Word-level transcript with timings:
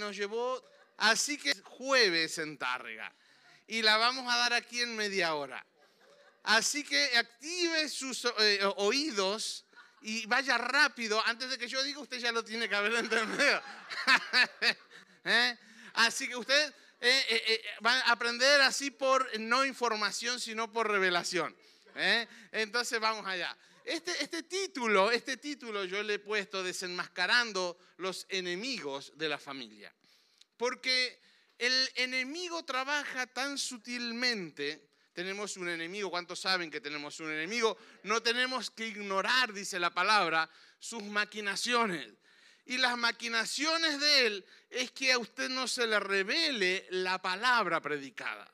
nos 0.00 0.16
llevó, 0.16 0.60
así 0.96 1.38
que 1.38 1.54
jueves 1.62 2.38
en 2.38 2.58
Tárrega. 2.58 3.14
Y 3.68 3.82
la 3.82 3.96
vamos 3.98 4.32
a 4.32 4.36
dar 4.36 4.52
aquí 4.54 4.80
en 4.80 4.96
media 4.96 5.34
hora. 5.34 5.64
Así 6.42 6.82
que 6.82 7.16
active 7.16 7.88
sus 7.88 8.24
eh, 8.40 8.60
oídos 8.76 9.64
y 10.02 10.26
vaya 10.26 10.58
rápido. 10.58 11.22
Antes 11.26 11.50
de 11.50 11.58
que 11.58 11.68
yo 11.68 11.82
diga, 11.82 12.00
usted 12.00 12.18
ya 12.18 12.32
lo 12.32 12.42
tiene 12.42 12.68
que 12.68 12.74
haber 12.74 12.94
entendido. 12.96 13.62
¿Eh? 15.24 15.56
Así 15.94 16.26
que 16.26 16.36
usted 16.36 16.74
eh, 17.00 17.62
va 17.84 17.92
a 17.92 18.12
aprender 18.12 18.60
así 18.62 18.90
por 18.90 19.38
no 19.38 19.64
información, 19.64 20.40
sino 20.40 20.72
por 20.72 20.90
revelación. 20.90 21.54
Entonces 22.52 22.98
vamos 22.98 23.26
allá. 23.26 23.56
Este, 23.84 24.12
este, 24.22 24.42
título, 24.42 25.10
este 25.10 25.36
título 25.36 25.84
yo 25.84 26.02
le 26.02 26.14
he 26.14 26.18
puesto 26.18 26.62
desenmascarando 26.62 27.78
los 27.96 28.26
enemigos 28.28 29.12
de 29.16 29.28
la 29.28 29.38
familia. 29.38 29.94
Porque 30.56 31.20
el 31.58 31.90
enemigo 31.94 32.64
trabaja 32.64 33.26
tan 33.26 33.58
sutilmente. 33.58 34.88
Tenemos 35.12 35.56
un 35.56 35.68
enemigo, 35.68 36.10
¿cuántos 36.10 36.40
saben 36.40 36.70
que 36.70 36.80
tenemos 36.80 37.20
un 37.20 37.30
enemigo? 37.30 37.76
No 38.04 38.22
tenemos 38.22 38.70
que 38.70 38.88
ignorar, 38.88 39.52
dice 39.52 39.78
la 39.78 39.90
palabra, 39.90 40.48
sus 40.78 41.02
maquinaciones. 41.02 42.14
Y 42.66 42.78
las 42.78 42.96
maquinaciones 42.96 43.98
de 44.00 44.26
él 44.26 44.46
es 44.68 44.90
que 44.92 45.12
a 45.12 45.18
usted 45.18 45.48
no 45.48 45.66
se 45.66 45.86
le 45.86 45.98
revele 45.98 46.86
la 46.90 47.20
palabra 47.20 47.80
predicada. 47.80 48.50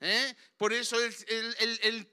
¿Eh? 0.00 0.34
Por 0.56 0.72
eso 0.72 0.96
él, 0.98 2.08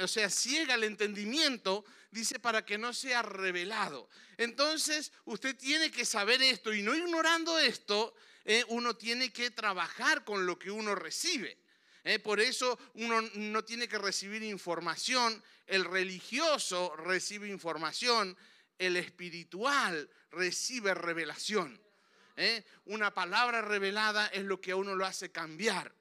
o 0.00 0.08
sea, 0.08 0.30
ciega 0.30 0.74
el 0.74 0.84
entendimiento, 0.84 1.84
dice, 2.10 2.38
para 2.38 2.64
que 2.64 2.78
no 2.78 2.92
sea 2.92 3.22
revelado. 3.22 4.08
Entonces, 4.36 5.12
usted 5.24 5.56
tiene 5.56 5.90
que 5.90 6.04
saber 6.04 6.42
esto 6.42 6.72
y 6.72 6.82
no 6.82 6.94
ignorando 6.94 7.58
esto, 7.58 8.14
¿eh? 8.44 8.64
uno 8.68 8.96
tiene 8.96 9.32
que 9.32 9.50
trabajar 9.50 10.24
con 10.24 10.46
lo 10.46 10.58
que 10.58 10.70
uno 10.70 10.94
recibe. 10.94 11.58
¿eh? 12.04 12.18
Por 12.18 12.40
eso 12.40 12.78
uno 12.94 13.22
no 13.34 13.64
tiene 13.64 13.88
que 13.88 13.98
recibir 13.98 14.42
información, 14.42 15.42
el 15.66 15.84
religioso 15.84 16.94
recibe 16.96 17.48
información, 17.48 18.36
el 18.78 18.96
espiritual 18.96 20.10
recibe 20.30 20.94
revelación. 20.94 21.80
Una 22.86 23.14
palabra 23.14 23.60
revelada 23.60 24.26
es 24.28 24.42
lo 24.42 24.60
que 24.60 24.72
a 24.72 24.76
uno 24.76 24.96
lo 24.96 25.06
hace 25.06 25.30
cambiar. 25.30 25.94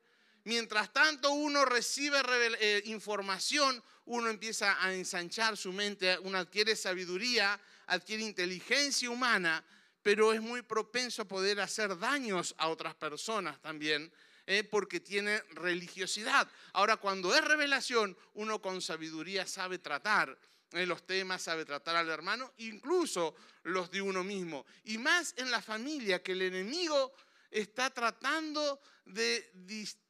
Mientras 0.43 0.91
tanto 0.91 1.31
uno 1.31 1.65
recibe 1.65 2.21
eh, 2.59 2.81
información, 2.85 3.81
uno 4.05 4.29
empieza 4.29 4.83
a 4.83 4.93
ensanchar 4.93 5.55
su 5.55 5.71
mente, 5.71 6.17
uno 6.19 6.37
adquiere 6.39 6.75
sabiduría, 6.75 7.59
adquiere 7.87 8.23
inteligencia 8.23 9.09
humana, 9.09 9.63
pero 10.01 10.33
es 10.33 10.41
muy 10.41 10.63
propenso 10.63 11.21
a 11.21 11.27
poder 11.27 11.59
hacer 11.59 11.97
daños 11.99 12.55
a 12.57 12.69
otras 12.69 12.95
personas 12.95 13.61
también, 13.61 14.11
eh, 14.47 14.63
porque 14.63 14.99
tiene 14.99 15.43
religiosidad. 15.51 16.47
Ahora, 16.73 16.97
cuando 16.97 17.35
es 17.35 17.43
revelación, 17.43 18.17
uno 18.33 18.61
con 18.61 18.81
sabiduría 18.81 19.45
sabe 19.45 19.77
tratar 19.77 20.35
eh, 20.71 20.85
los 20.85 21.05
temas, 21.05 21.43
sabe 21.43 21.65
tratar 21.65 21.97
al 21.97 22.09
hermano, 22.09 22.51
incluso 22.57 23.35
los 23.63 23.91
de 23.91 24.01
uno 24.01 24.23
mismo. 24.23 24.65
Y 24.85 24.97
más 24.97 25.35
en 25.37 25.51
la 25.51 25.61
familia, 25.61 26.23
que 26.23 26.31
el 26.31 26.41
enemigo 26.41 27.13
está 27.51 27.89
tratando 27.89 28.79
de 29.05 29.51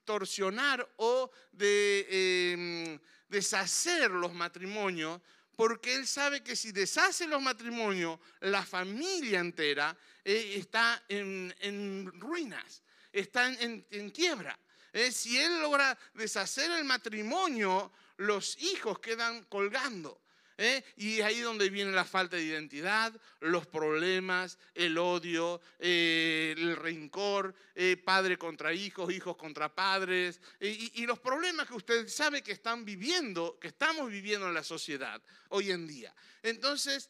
distorsionar 0.01 0.87
o 0.97 1.29
de 1.51 2.07
em, 2.09 2.99
deshacer 3.29 4.09
los 4.09 4.33
matrimonios, 4.33 5.21
porque 5.55 5.93
él 5.93 6.07
sabe 6.07 6.41
que 6.43 6.55
si 6.55 6.71
deshace 6.71 7.27
los 7.27 7.41
matrimonios, 7.41 8.19
la 8.39 8.65
familia 8.65 9.39
entera 9.39 9.95
eh, 10.25 10.55
está 10.57 11.03
en, 11.07 12.11
ruinas, 12.19 12.81
está 13.13 13.47
en, 13.47 14.09
quiebra. 14.09 14.57
Eh, 14.91 15.11
si 15.11 15.37
él 15.37 15.61
logra 15.61 15.97
deshacer 16.15 16.71
el 16.71 16.83
matrimonio, 16.83 17.91
los 18.17 18.57
hijos 18.61 18.99
quedan 18.99 19.43
colgando. 19.45 20.19
¿Eh? 20.61 20.83
Y 20.95 21.21
ahí 21.21 21.39
donde 21.39 21.69
viene 21.69 21.91
la 21.91 22.05
falta 22.05 22.35
de 22.35 22.43
identidad, 22.43 23.13
los 23.39 23.65
problemas, 23.65 24.59
el 24.75 24.97
odio, 24.97 25.59
eh, 25.79 26.53
el 26.55 26.75
rencor, 26.75 27.55
eh, 27.73 27.97
padre 27.97 28.37
contra 28.37 28.71
hijos, 28.71 29.11
hijos 29.11 29.35
contra 29.35 29.73
padres, 29.73 30.39
y, 30.59 31.05
los 31.07 31.19
problemas 31.19 31.67
que 31.67 31.73
usted 31.73 32.07
sabe 32.07 32.43
que 32.43 32.51
están 32.51 32.85
viviendo, 32.85 33.57
que 33.59 33.69
estamos 33.69 34.09
viviendo 34.09 34.47
en 34.47 34.53
la 34.53 34.63
sociedad 34.63 35.19
hoy 35.49 35.71
en 35.71 35.87
día. 35.87 36.13
Entonces, 36.43 37.09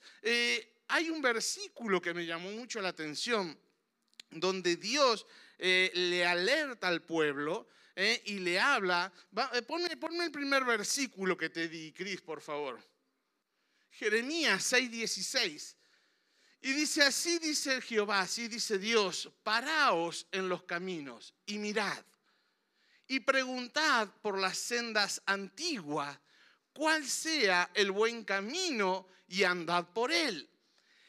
hay 0.87 1.09
un 1.09 1.21
versículo 1.21 2.01
que 2.01 2.13
me 2.13 2.25
llamó 2.25 2.49
mucho 2.51 2.81
la 2.81 2.89
atención, 2.89 3.57
donde 4.29 4.77
Dios 4.77 5.27
le 5.59 6.25
alerta 6.25 6.87
al 6.87 7.03
pueblo. 7.03 7.67
y 8.25 8.39
le 8.39 8.59
habla. 8.59 9.11
ponme, 9.67 9.97
ponme, 9.97 10.23
el 10.23 10.31
primer 10.31 10.63
versículo 10.63 11.35
que 11.35 11.49
te 11.49 11.67
di, 11.67 11.91
Cris, 11.91 12.21
por 12.21 12.41
favor. 12.41 12.90
Jeremías 13.91 14.73
6:16. 14.73 15.75
Y 16.61 16.73
dice, 16.73 17.01
así 17.03 17.39
dice 17.39 17.81
Jehová, 17.81 18.21
así 18.21 18.47
dice 18.47 18.77
Dios, 18.77 19.31
paraos 19.43 20.27
en 20.31 20.47
los 20.47 20.63
caminos 20.63 21.33
y 21.45 21.57
mirad 21.57 22.03
y 23.11 23.19
preguntad 23.19 24.07
por 24.21 24.39
las 24.39 24.57
sendas 24.57 25.21
antiguas 25.25 26.17
cuál 26.71 27.05
sea 27.05 27.69
el 27.73 27.91
buen 27.91 28.23
camino 28.23 29.05
y 29.27 29.43
andad 29.43 29.85
por 29.89 30.13
él. 30.13 30.49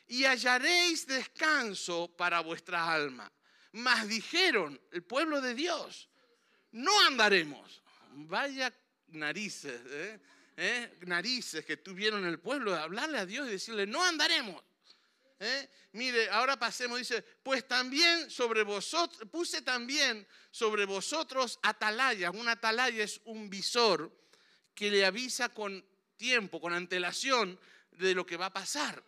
Y 0.08 0.24
hallaréis 0.24 1.06
descanso 1.06 2.12
para 2.16 2.40
vuestra 2.40 2.92
alma. 2.92 3.30
Mas 3.70 4.08
dijeron, 4.08 4.80
el 4.90 5.04
pueblo 5.04 5.40
de 5.40 5.54
Dios, 5.54 6.08
no 6.72 6.90
andaremos. 7.06 7.80
Vaya 8.10 8.74
narices, 9.06 9.80
¿eh? 9.86 10.20
¿Eh? 10.56 10.98
narices 11.02 11.64
que 11.64 11.76
tuvieron 11.76 12.24
el 12.24 12.38
pueblo 12.38 12.72
de 12.72 12.78
hablarle 12.78 13.18
a 13.18 13.26
Dios 13.26 13.48
y 13.48 13.52
decirle, 13.52 13.86
no 13.86 14.04
andaremos. 14.04 14.62
¿eh? 15.40 15.68
Mire, 15.92 16.30
ahora 16.30 16.58
pasemos, 16.58 16.98
dice, 16.98 17.22
pues 17.42 17.66
también 17.66 18.30
sobre 18.30 18.62
vosotros, 18.62 19.28
puse 19.30 19.62
también 19.62 20.26
sobre 20.50 20.84
vosotros 20.84 21.58
atalayas. 21.62 22.34
Un 22.34 22.48
atalaya 22.48 23.04
es 23.04 23.20
un 23.24 23.50
visor 23.50 24.10
que 24.74 24.90
le 24.90 25.04
avisa 25.04 25.48
con 25.48 25.84
tiempo, 26.16 26.60
con 26.60 26.72
antelación 26.72 27.58
de 27.92 28.14
lo 28.14 28.24
que 28.24 28.36
va 28.36 28.46
a 28.46 28.52
pasar. 28.52 29.02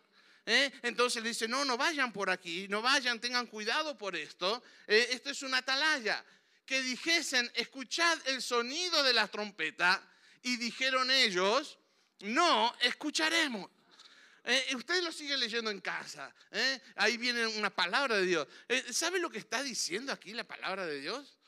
¿eh? 0.45 0.71
Entonces 0.83 1.23
le 1.23 1.29
dice, 1.29 1.47
no, 1.47 1.65
no 1.65 1.77
vayan 1.77 2.11
por 2.11 2.29
aquí, 2.29 2.67
no 2.67 2.81
vayan, 2.81 3.19
tengan 3.19 3.47
cuidado 3.47 3.97
por 3.97 4.15
esto. 4.15 4.63
esto 4.87 5.29
es 5.29 5.41
una 5.41 5.57
atalaya. 5.57 6.23
Que 6.65 6.81
dijesen, 6.81 7.51
escuchad 7.53 8.17
el 8.27 8.41
sonido 8.41 9.03
de 9.03 9.13
la 9.13 9.27
trompeta 9.27 10.01
y 10.45 10.57
dijeron 10.57 11.09
ellos, 11.09 11.79
no 12.19 12.71
escucharemos. 12.81 13.67
Eh, 14.43 14.75
usted 14.75 15.01
lo 15.01 15.11
sigue 15.11 15.35
leyendo 15.35 15.71
en 15.71 15.81
casa. 15.81 16.31
¿eh? 16.51 16.79
Ahí 16.97 17.17
viene 17.17 17.47
una 17.47 17.71
palabra 17.71 18.17
de 18.17 18.27
Dios. 18.27 18.47
Eh, 18.69 18.93
¿Sabe 18.93 19.17
lo 19.17 19.31
que 19.31 19.39
está 19.39 19.63
diciendo 19.63 20.13
aquí 20.13 20.33
la 20.33 20.43
palabra 20.43 20.85
de 20.85 21.01
Dios? 21.01 21.39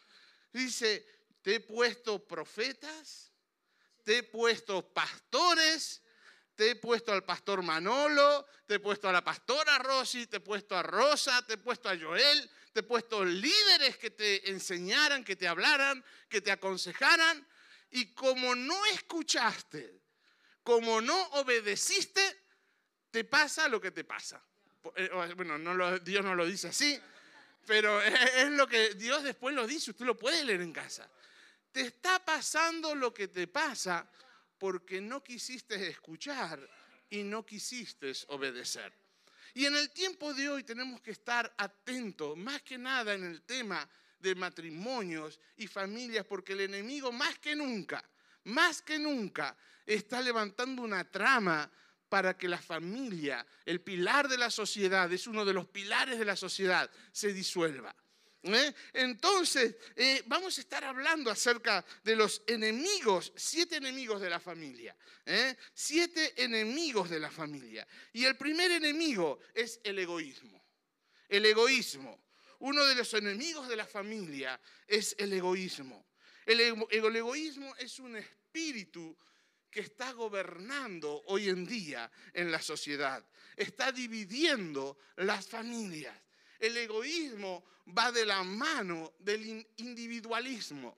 Dice, 0.51 1.05
te 1.43 1.55
he 1.55 1.59
puesto 1.59 2.27
profetas, 2.27 3.31
te 4.03 4.17
he 4.17 4.23
puesto 4.23 4.91
pastores, 4.91 6.01
te 6.55 6.71
he 6.71 6.75
puesto 6.75 7.13
al 7.13 7.23
pastor 7.23 7.61
Manolo, 7.61 8.47
te 8.65 8.75
he 8.75 8.79
puesto 8.79 9.07
a 9.07 9.11
la 9.11 9.23
pastora 9.23 9.77
Rosy, 9.77 10.25
te 10.25 10.37
he 10.37 10.39
puesto 10.39 10.75
a 10.75 10.81
Rosa, 10.81 11.45
te 11.45 11.53
he 11.53 11.57
puesto 11.57 11.87
a 11.87 11.95
Joel, 11.95 12.49
te 12.73 12.79
he 12.79 12.83
puesto 12.83 13.23
líderes 13.23 13.95
que 13.97 14.09
te 14.09 14.49
enseñaran, 14.49 15.23
que 15.23 15.35
te 15.35 15.47
hablaran, 15.47 16.03
que 16.27 16.41
te 16.41 16.51
aconsejaran. 16.51 17.47
Y 17.91 18.13
como 18.13 18.55
no 18.55 18.85
escuchaste, 18.87 20.01
como 20.63 21.01
no 21.01 21.19
obedeciste, 21.29 22.21
te 23.09 23.23
pasa 23.23 23.67
lo 23.67 23.79
que 23.79 23.91
te 23.91 24.03
pasa. 24.03 24.43
Eh, 24.95 25.09
bueno, 25.35 25.57
Dios 25.99 26.23
no 26.23 26.35
lo 26.35 26.45
dice 26.45 26.69
así, 26.69 26.99
pero 27.65 28.01
es 28.03 28.49
lo 28.51 28.67
que 28.67 28.93
Dios 28.95 29.23
después 29.23 29.55
lo 29.55 29.65
dice, 29.65 29.91
usted 29.91 30.05
lo 30.05 30.17
puede 30.17 30.43
leer 30.43 30.61
en 30.61 30.73
casa. 30.73 31.09
Te 31.71 31.81
está 31.81 32.23
pasando 32.23 32.95
lo 32.95 33.13
que 33.13 33.27
te 33.27 33.47
pasa 33.47 34.09
porque 34.57 34.99
no 34.99 35.23
quisiste 35.23 35.87
escuchar 35.87 36.59
y 37.09 37.23
no 37.23 37.45
quisiste 37.45 38.11
obedecer. 38.27 38.91
Y 39.53 39.65
en 39.65 39.75
el 39.75 39.89
tiempo 39.91 40.33
de 40.33 40.49
hoy 40.49 40.63
tenemos 40.63 41.01
que 41.01 41.11
estar 41.11 41.53
atentos, 41.57 42.37
más 42.37 42.61
que 42.61 42.77
nada 42.77 43.13
en 43.13 43.23
el 43.23 43.41
tema 43.43 43.87
de 44.19 44.35
matrimonios 44.35 45.39
y 45.57 45.67
familias, 45.67 46.25
porque 46.25 46.53
el 46.53 46.61
enemigo 46.61 47.11
más 47.11 47.37
que 47.39 47.55
nunca, 47.55 48.03
más 48.45 48.81
que 48.81 48.99
nunca, 48.99 49.55
está 49.85 50.21
levantando 50.21 50.81
una 50.81 51.09
trama 51.09 51.71
para 52.09 52.37
que 52.37 52.47
la 52.47 52.57
familia, 52.57 53.45
el 53.65 53.81
pilar 53.81 54.27
de 54.27 54.37
la 54.37 54.49
sociedad, 54.49 55.11
es 55.11 55.27
uno 55.27 55.45
de 55.45 55.53
los 55.53 55.67
pilares 55.67 56.17
de 56.17 56.25
la 56.25 56.35
sociedad, 56.35 56.89
se 57.11 57.33
disuelva. 57.33 57.95
¿eh? 58.43 58.73
Entonces, 58.93 59.75
eh, 59.95 60.23
vamos 60.25 60.57
a 60.57 60.61
estar 60.61 60.83
hablando 60.83 61.29
acerca 61.29 61.83
de 62.03 62.15
los 62.15 62.43
enemigos, 62.47 63.33
siete 63.35 63.77
enemigos 63.77 64.21
de 64.21 64.29
la 64.29 64.39
familia. 64.39 64.95
¿eh? 65.25 65.55
Siete 65.73 66.41
enemigos 66.41 67.09
de 67.09 67.19
la 67.19 67.31
familia. 67.31 67.87
Y 68.13 68.25
el 68.25 68.37
primer 68.37 68.71
enemigo 68.71 69.39
es 69.53 69.79
el 69.83 69.99
egoísmo. 69.99 70.63
El 71.27 71.45
egoísmo. 71.45 72.26
Uno 72.59 72.83
de 72.85 72.95
los 72.95 73.13
enemigos 73.13 73.67
de 73.67 73.75
la 73.75 73.85
familia 73.85 74.59
es 74.87 75.15
el 75.19 75.33
egoísmo. 75.33 76.07
El, 76.45 76.61
egoísmo 77.15 77.75
es 77.75 77.99
un 77.99 78.15
espíritu 78.15 79.15
que 79.69 79.81
está 79.81 80.13
gobernando 80.13 81.23
hoy 81.27 81.49
en 81.49 81.65
día 81.65 82.09
en 82.33 82.51
la 82.51 82.61
sociedad. 82.61 83.23
Está 83.55 83.91
dividiendo 83.91 84.97
las 85.17 85.47
familias. 85.47 86.15
El 86.57 86.77
egoísmo 86.77 87.65
va 87.95 88.11
de 88.11 88.25
la 88.25 88.43
mano 88.43 89.13
del 89.19 89.67
individualismo. 89.77 90.97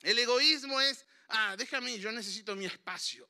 El 0.00 0.18
egoísmo 0.18 0.80
es, 0.80 1.04
ah, 1.28 1.56
déjame, 1.58 1.98
yo 1.98 2.10
necesito 2.12 2.56
mi 2.56 2.64
espacio. 2.64 3.28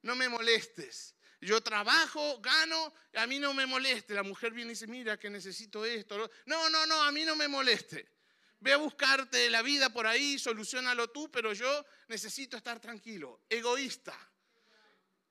No 0.00 0.16
me 0.16 0.28
molestes. 0.28 1.14
Yo 1.42 1.60
trabajo, 1.60 2.40
gano, 2.40 2.94
a 3.14 3.26
mí 3.26 3.40
no 3.40 3.52
me 3.52 3.66
moleste. 3.66 4.14
La 4.14 4.22
mujer 4.22 4.52
viene 4.52 4.70
y 4.70 4.74
dice, 4.74 4.86
mira 4.86 5.18
que 5.18 5.28
necesito 5.28 5.84
esto. 5.84 6.30
No, 6.46 6.70
no, 6.70 6.86
no, 6.86 7.02
a 7.02 7.10
mí 7.10 7.24
no 7.24 7.34
me 7.34 7.48
moleste. 7.48 8.08
Ve 8.60 8.72
a 8.72 8.76
buscarte 8.76 9.50
la 9.50 9.60
vida 9.60 9.92
por 9.92 10.06
ahí, 10.06 10.38
solucionalo 10.38 11.10
tú, 11.10 11.32
pero 11.32 11.52
yo 11.52 11.84
necesito 12.06 12.56
estar 12.56 12.78
tranquilo. 12.78 13.40
Egoísta. 13.50 14.16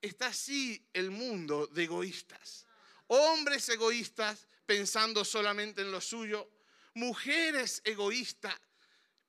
Está 0.02 0.26
así 0.26 0.86
el 0.92 1.10
mundo 1.10 1.66
de 1.68 1.84
egoístas. 1.84 2.66
Hombres 3.06 3.66
egoístas 3.70 4.46
pensando 4.66 5.24
solamente 5.24 5.80
en 5.80 5.90
lo 5.90 6.02
suyo. 6.02 6.46
Mujeres 6.92 7.80
egoístas 7.86 8.54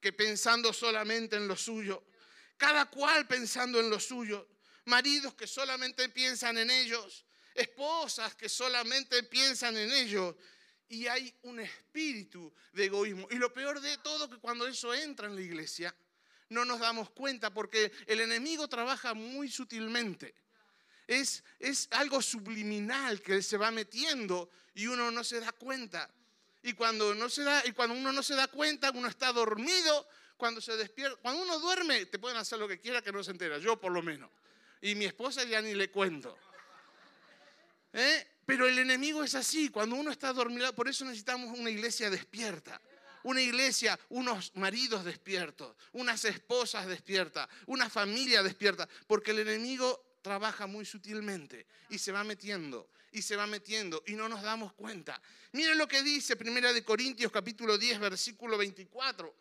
que 0.02 0.12
pensando 0.12 0.74
solamente 0.74 1.38
en 1.38 1.48
lo 1.48 1.56
suyo. 1.56 2.04
Cada 2.58 2.90
cual 2.90 3.26
pensando 3.26 3.80
en 3.80 3.90
lo 3.90 4.02
suyo 4.02 4.50
maridos 4.86 5.34
que 5.34 5.48
solamente 5.48 6.10
piensan 6.10 6.58
en 6.58 6.70
ellos, 6.70 7.26
esposas 7.56 8.36
que 8.36 8.50
solamente 8.50 9.24
piensan 9.24 9.78
en 9.78 9.92
ellos. 9.92 10.36
Y 10.90 11.08
hay 11.08 11.34
un 11.44 11.60
espíritu 11.60 12.54
de 12.74 12.86
egoísmo. 12.86 13.28
Y 13.32 13.36
lo 13.36 13.52
peor 13.54 13.80
de 13.82 13.98
todo 13.98 14.30
que 14.30 14.38
cuando 14.38 14.68
eso 14.68 14.94
entra 14.94 15.28
en 15.28 15.36
la 15.36 15.42
iglesia, 15.42 15.96
no 16.50 16.66
nos 16.66 16.80
damos 16.80 17.10
cuenta 17.10 17.52
porque 17.52 17.92
el 18.06 18.22
enemigo 18.22 18.68
trabaja 18.68 19.14
muy 19.14 19.50
sutilmente. 19.50 20.36
Es, 21.08 21.44
es 21.60 21.88
algo 21.92 22.22
subliminal 22.22 23.22
que 23.22 23.42
se 23.42 23.58
va 23.58 23.72
metiendo 23.72 24.50
y 24.76 24.88
uno 24.88 25.10
no 25.10 25.24
se 25.24 25.40
da 25.40 25.52
cuenta. 25.52 26.10
Y 26.62 26.74
cuando, 26.74 27.14
no 27.16 27.28
se 27.28 27.44
da, 27.44 27.64
y 27.66 27.72
cuando 27.72 27.96
uno 27.96 28.14
no 28.14 28.24
se 28.24 28.36
da 28.36 28.48
cuenta, 28.48 28.92
uno 28.92 29.08
está 29.08 29.34
dormido, 29.34 30.08
cuando 30.38 30.62
se 30.62 30.78
despierta, 30.78 31.18
cuando 31.22 31.42
uno 31.42 31.60
duerme, 31.60 32.06
te 32.06 32.20
pueden 32.20 32.38
hacer 32.38 32.60
lo 32.60 32.68
que 32.68 32.80
quiera 32.80 33.02
que 33.02 33.12
no 33.12 33.24
se 33.24 33.32
entera, 33.32 33.58
yo 33.58 33.80
por 33.80 33.92
lo 33.92 34.02
menos 34.02 34.30
y 34.84 34.96
mi 34.96 35.06
esposa 35.06 35.46
ya 35.46 35.62
ni 35.62 35.74
le 35.74 35.90
cuento. 35.90 36.38
¿Eh? 37.94 38.28
Pero 38.46 38.68
el 38.68 38.78
enemigo 38.78 39.24
es 39.24 39.34
así, 39.34 39.70
cuando 39.70 39.96
uno 39.96 40.12
está 40.12 40.34
dormido, 40.34 40.76
por 40.76 40.90
eso 40.90 41.06
necesitamos 41.06 41.58
una 41.58 41.70
iglesia 41.70 42.10
despierta. 42.10 42.80
Una 43.24 43.42
iglesia, 43.42 43.98
unos 44.10 44.52
maridos 44.56 45.06
despiertos, 45.06 45.74
unas 45.94 46.26
esposas 46.26 46.86
despiertas, 46.88 47.48
una 47.68 47.90
familia 47.90 48.44
despierta, 48.44 48.90
porque 49.08 49.32
el 49.32 49.40
enemigo 49.40 50.18
trabaja 50.22 50.68
muy 50.68 50.84
sutilmente 50.84 51.66
y 51.90 51.98
se 51.98 52.12
va 52.12 52.26
metiendo 52.26 52.90
y 53.14 53.22
se 53.22 53.38
va 53.38 53.48
metiendo 53.48 54.04
y 54.08 54.14
no 54.14 54.28
nos 54.28 54.42
damos 54.42 54.74
cuenta. 54.74 55.22
Miren 55.54 55.78
lo 55.78 55.88
que 55.88 56.04
dice 56.04 56.36
Primera 56.36 56.74
de 56.74 56.84
Corintios 56.84 57.32
capítulo 57.32 57.78
10 57.78 58.00
versículo 58.00 58.58
24. 58.58 59.34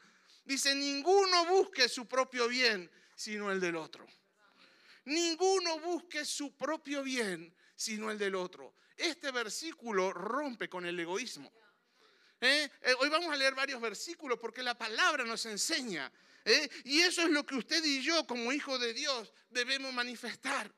Dice, 0.44 0.74
"Ninguno 0.76 1.46
busque 1.46 1.88
su 1.88 2.06
propio 2.06 2.46
bien, 2.46 2.88
sino 3.16 3.50
el 3.50 3.58
del 3.58 3.74
otro." 3.74 4.06
Ninguno 5.04 5.80
busque 5.80 6.24
su 6.24 6.56
propio 6.56 7.02
bien, 7.02 7.54
sino 7.74 8.10
el 8.10 8.18
del 8.18 8.34
otro. 8.34 8.74
Este 8.96 9.30
versículo 9.30 10.12
rompe 10.12 10.68
con 10.68 10.86
el 10.86 10.98
egoísmo. 10.98 11.52
¿Eh? 12.40 12.68
Eh, 12.82 12.94
hoy 12.98 13.08
vamos 13.08 13.32
a 13.32 13.36
leer 13.36 13.54
varios 13.54 13.80
versículos 13.80 14.38
porque 14.38 14.62
la 14.62 14.76
palabra 14.76 15.24
nos 15.24 15.46
enseña. 15.46 16.12
¿eh? 16.44 16.68
Y 16.84 17.00
eso 17.00 17.22
es 17.22 17.30
lo 17.30 17.46
que 17.46 17.54
usted 17.54 17.82
y 17.84 18.02
yo 18.02 18.26
como 18.26 18.52
hijo 18.52 18.78
de 18.78 18.92
Dios 18.92 19.32
debemos 19.50 19.92
manifestar. 19.92 20.72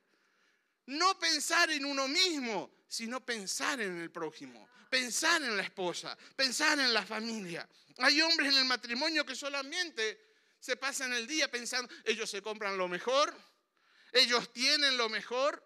No 0.87 1.19
pensar 1.19 1.71
en 1.71 1.85
uno 1.85 2.07
mismo, 2.07 2.85
sino 2.87 3.25
pensar 3.25 3.81
en 3.81 3.99
el 3.99 4.11
prójimo, 4.11 4.69
pensar 4.91 5.43
en 5.43 5.57
la 5.57 5.63
esposa, 5.63 6.17
pensar 6.37 6.79
en 6.79 6.93
la 6.93 7.05
familia. 7.05 7.67
Hay 7.99 8.21
hombres 8.21 8.53
en 8.53 8.59
el 8.59 8.65
matrimonio 8.67 9.25
que 9.25 9.35
solamente 9.35 10.35
se 10.61 10.77
pasan 10.77 11.13
el 11.13 11.27
día 11.27 11.51
pensando, 11.51 11.93
ellos 12.05 12.29
se 12.29 12.43
compran 12.43 12.77
lo 12.77 12.89
mejor, 12.89 13.35
ellos 14.15 14.53
tienen 14.53 14.97
lo 14.97 15.09
mejor, 15.09 15.63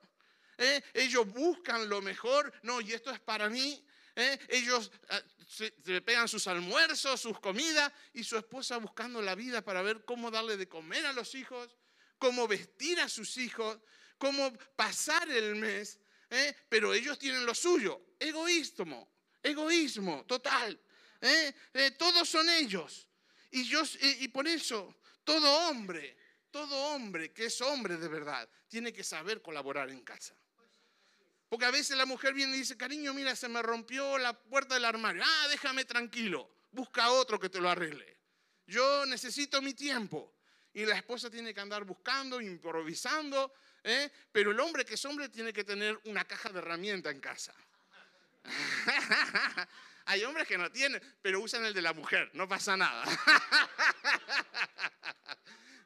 ¿eh? 0.56 0.82
ellos 0.94 1.26
buscan 1.28 1.88
lo 1.88 2.00
mejor, 2.00 2.52
no, 2.62 2.80
y 2.80 2.94
esto 2.94 3.10
es 3.10 3.20
para 3.20 3.48
mí. 3.50 3.84
¿eh? 4.16 4.38
Ellos 4.48 4.90
ah, 5.10 5.22
se, 5.46 5.70
pegan 6.00 6.26
sus 6.26 6.46
almuerzos, 6.46 7.20
sus 7.20 7.38
comidas, 7.40 7.92
y 8.14 8.24
su 8.24 8.38
esposa 8.38 8.78
buscando 8.78 9.20
la 9.20 9.34
vida 9.34 9.62
para 9.62 9.82
ver 9.82 10.04
cómo 10.04 10.30
darle 10.30 10.56
de 10.56 10.66
comer 10.66 11.04
a 11.04 11.12
los 11.12 11.34
hijos, 11.34 11.76
cómo 12.18 12.48
vestir 12.48 12.98
a 13.00 13.08
sus 13.08 13.36
hijos, 13.36 13.78
cómo 14.16 14.50
pasar 14.74 15.30
el 15.30 15.54
mes, 15.54 16.00
¿eh? 16.30 16.56
pero 16.70 16.94
ellos 16.94 17.18
tienen 17.18 17.44
lo 17.44 17.54
suyo, 17.54 18.00
egoísmo, 18.18 19.12
egoísmo 19.42 20.24
total. 20.24 20.80
todos 21.98 22.28
son 22.28 22.48
ellos. 22.48 23.06
Y, 23.50 23.64
yo, 23.64 23.82
y 24.00 24.28
por 24.28 24.48
eso, 24.48 24.94
todo 25.24 25.68
hombre 25.68 26.17
todo 26.50 26.76
hombre 26.94 27.32
que 27.32 27.46
es 27.46 27.60
hombre 27.60 27.96
de 27.96 28.08
verdad 28.08 28.48
tiene 28.68 28.92
que 28.92 29.04
saber 29.04 29.42
colaborar 29.42 29.90
en 29.90 30.00
casa. 30.02 30.34
Porque 31.48 31.64
a 31.64 31.70
veces 31.70 31.96
la 31.96 32.04
mujer 32.04 32.34
viene 32.34 32.54
y 32.56 32.60
dice, 32.60 32.76
cariño, 32.76 33.14
mira, 33.14 33.34
se 33.34 33.48
me 33.48 33.62
rompió 33.62 34.18
la 34.18 34.34
puerta 34.34 34.74
del 34.74 34.84
armario. 34.84 35.22
Ah, 35.24 35.46
déjame 35.48 35.84
tranquilo. 35.86 36.50
Busca 36.70 37.10
otro 37.10 37.40
que 37.40 37.48
te 37.48 37.60
lo 37.60 37.70
arregle. 37.70 38.18
Yo 38.66 39.06
necesito 39.06 39.62
mi 39.62 39.72
tiempo. 39.72 40.34
Y 40.74 40.84
la 40.84 40.96
esposa 40.96 41.30
tiene 41.30 41.54
que 41.54 41.60
andar 41.60 41.84
buscando, 41.84 42.40
improvisando. 42.40 43.54
¿eh? 43.82 44.10
Pero 44.30 44.50
el 44.50 44.60
hombre 44.60 44.84
que 44.84 44.94
es 44.94 45.04
hombre 45.06 45.30
tiene 45.30 45.52
que 45.52 45.64
tener 45.64 45.98
una 46.04 46.24
caja 46.24 46.50
de 46.50 46.58
herramientas 46.58 47.14
en 47.14 47.20
casa. 47.20 47.54
Hay 50.04 50.24
hombres 50.24 50.46
que 50.46 50.58
no 50.58 50.70
tienen, 50.70 51.02
pero 51.22 51.40
usan 51.40 51.64
el 51.64 51.72
de 51.72 51.82
la 51.82 51.94
mujer. 51.94 52.30
No 52.34 52.46
pasa 52.46 52.76
nada. 52.76 53.04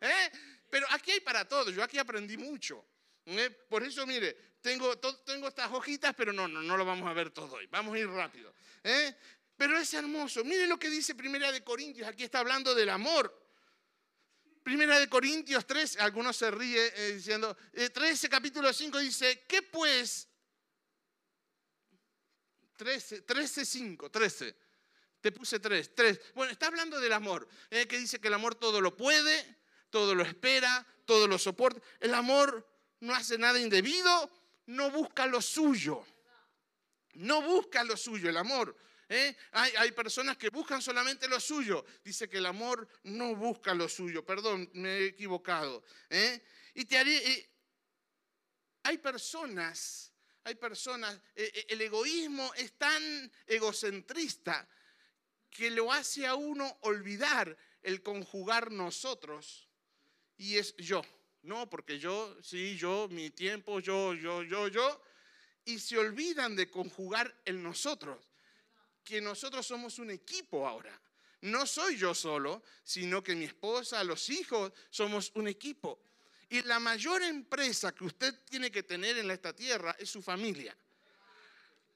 ¿Eh? 0.02 0.32
Pero 0.69 0.87
aquí 0.90 1.12
hay 1.12 1.20
para 1.20 1.46
todo, 1.46 1.70
yo 1.70 1.82
aquí 1.82 1.99
aprendí 1.99 2.37
mucho. 2.37 2.84
¿eh? 3.26 3.50
Por 3.69 3.84
eso, 3.84 4.04
mire, 4.04 4.37
tengo, 4.60 4.99
tengo 4.99 5.49
estas 5.49 5.70
hojitas, 5.70 6.12
pero 6.14 6.32
no, 6.32 6.49
no, 6.49 6.60
no 6.60 6.76
lo 6.76 6.84
vamos 6.84 7.08
a 7.08 7.12
ver 7.12 7.31
todo 7.31 7.54
hoy. 7.54 7.66
Vamos 7.66 7.94
a 7.94 7.99
ir 7.99 8.08
rápido. 8.08 8.52
¿eh? 8.82 9.14
Pero 9.56 9.78
es 9.78 9.94
hermoso. 9.94 10.43
Mire 10.44 10.66
lo 10.66 10.78
que 10.78 10.90
dice 10.90 11.14
Primera 11.14 11.52
de 11.52 11.62
Corintios. 11.62 12.08
Aquí 12.08 12.25
está 12.25 12.41
hablando 12.41 12.74
del 12.74 12.91
amor. 12.91 13.38
Primera 14.65 14.98
de 14.98 15.08
Corintios 15.08 15.67
3, 15.67 15.98
algunos 15.98 16.36
se 16.36 16.50
ríen 16.50 16.93
eh, 16.94 17.12
diciendo, 17.15 17.56
13 17.72 18.29
capítulo 18.29 18.72
5 18.72 18.98
dice, 18.98 19.44
¿qué 19.48 19.62
pues? 19.62 20.29
13, 22.77 23.22
13, 23.22 23.65
5, 23.65 24.10
13. 24.10 24.56
Te 25.20 25.32
puse 25.32 25.58
3, 25.58 25.94
3. 25.94 26.20
Bueno, 26.34 26.53
está 26.53 26.69
hablando 26.69 27.00
del 27.00 27.12
amor, 27.12 27.48
que 27.69 27.98
dice 27.98 28.20
que 28.20 28.29
el 28.29 28.34
amor 28.34 28.55
todo 28.55 28.81
lo 28.81 28.96
puede, 28.96 29.61
todo 29.93 30.15
lo 30.15 30.25
espera, 30.25 30.84
todo 31.05 31.29
lo 31.29 31.39
soporta. 31.39 31.81
El 32.01 32.15
amor 32.15 32.67
no 33.01 33.15
hace 33.15 33.37
nada 33.37 33.61
indebido, 33.61 34.31
no 34.67 34.91
busca 34.91 35.27
lo 35.27 35.43
suyo. 35.43 36.05
No 37.13 37.43
busca 37.43 37.84
lo 37.84 37.94
suyo, 37.94 38.31
el 38.31 38.39
amor. 38.39 38.75
¿eh? 39.11 39.37
Hay, 39.53 39.93
personas 39.93 40.39
que 40.39 40.49
buscan 40.49 40.81
solamente 40.81 41.29
lo 41.29 41.39
suyo. 41.39 41.84
Dice 42.03 42.27
que 42.27 42.39
el 42.39 42.46
amor 42.46 42.89
no 43.05 43.37
busca 43.37 43.75
lo 43.75 43.87
suyo. 43.87 44.25
Perdón, 44.25 44.69
me 44.72 44.89
he 44.96 45.06
equivocado. 45.08 45.84
¿eh? 46.08 46.43
Y 46.75 46.87
te 46.87 46.96
haré. 46.96 47.17
Eh, 47.31 47.51
hay 48.84 48.96
personas, 48.96 50.11
hay 50.43 50.55
personas. 50.55 51.20
el 51.34 51.81
egoísmo 51.82 52.51
es 52.55 52.72
tan 52.79 53.31
egocentrista 53.46 54.67
que 55.51 55.70
lo 55.70 55.93
hace 55.93 56.27
a 56.27 56.34
uno 56.34 56.79
olvidar 56.81 57.55
el 57.82 58.03
conjugar 58.03 58.72
nosotros 58.72 59.69
y 60.43 60.58
es 60.58 60.77
yo. 60.77 61.03
No, 61.43 61.70
porque 61.70 61.99
yo, 61.99 62.37
sí, 62.43 62.77
yo, 62.77 63.08
mi 63.11 63.31
tiempo, 63.31 63.79
yo, 63.81 64.13
yo, 64.15 64.43
yo, 64.43 64.69
yo. 64.69 65.03
Y 65.65 65.79
se 65.79 65.96
olvidan 65.96 66.56
de 66.56 66.69
conjugar 66.69 67.32
el 67.44 67.63
nosotros, 67.63 68.19
que 69.05 69.20
nosotros 69.20 69.65
somos 69.65 69.99
un 70.01 70.11
equipo 70.11 70.67
ahora. 70.67 71.01
No 71.43 71.65
soy 71.67 71.96
yo 71.96 72.15
solo, 72.15 72.63
sino 72.82 73.22
que 73.22 73.37
mi 73.37 73.44
esposa, 73.44 74.03
los 74.03 74.31
hijos, 74.31 74.72
somos 74.91 75.31
un 75.34 75.46
equipo. 75.46 76.01
Y 76.49 76.63
la 76.63 76.81
mayor 76.81 77.22
empresa 77.22 77.93
que 77.93 78.05
usted 78.05 78.34
tiene 78.49 78.70
que 78.70 78.82
tener 78.82 79.19
en 79.19 79.31
esta 79.31 79.55
tierra 79.55 79.94
es 79.99 80.11
su 80.11 80.22
familia. 80.22 80.77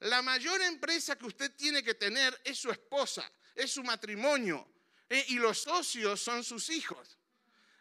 La 0.00 0.22
mayor 0.22 0.60
empresa 0.62 1.16
que 1.16 1.26
usted 1.26 1.52
tiene 1.56 1.82
que 1.82 1.94
tener 1.94 2.40
es 2.44 2.58
su 2.58 2.70
esposa, 2.70 3.28
es 3.54 3.72
su 3.72 3.82
matrimonio. 3.82 4.66
Eh, 5.08 5.24
y 5.28 5.34
los 5.34 5.58
socios 5.58 6.20
son 6.20 6.42
sus 6.42 6.70
hijos. 6.70 7.16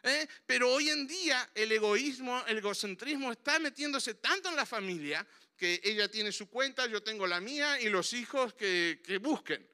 ¿Eh? 0.06 0.28
Pero 0.46 0.72
hoy 0.72 0.88
en 0.88 1.06
día 1.06 1.50
el 1.54 1.72
egoísmo, 1.72 2.44
el 2.46 2.58
egocentrismo 2.58 3.32
está 3.32 3.58
metiéndose 3.58 4.14
tanto 4.14 4.48
en 4.48 4.56
la 4.56 4.64
familia 4.64 5.26
que 5.56 5.80
ella 5.82 6.08
tiene 6.10 6.32
su 6.32 6.48
cuenta, 6.48 6.86
yo 6.86 7.02
tengo 7.02 7.26
la 7.26 7.40
mía 7.40 7.80
y 7.80 7.88
los 7.88 8.12
hijos 8.12 8.54
que, 8.54 9.18
busquen. 9.20 9.66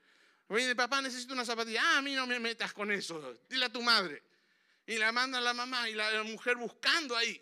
Oye, 0.48 0.74
papá, 0.74 1.00
necesito 1.02 1.34
una 1.34 1.44
zapatilla. 1.44 1.80
Ah, 1.82 1.98
a 1.98 2.02
mí 2.02 2.14
no 2.14 2.26
me 2.26 2.38
metas 2.38 2.72
con 2.72 2.92
eso. 2.92 3.38
Dile 3.48 3.66
a 3.66 3.72
tu 3.72 3.82
madre. 3.82 4.22
Y 4.86 4.96
la 4.96 5.12
manda 5.12 5.40
la 5.40 5.54
mamá 5.54 5.88
y 5.88 5.94
la, 5.94 6.22
mujer 6.22 6.56
buscando 6.56 7.16
ahí. 7.16 7.40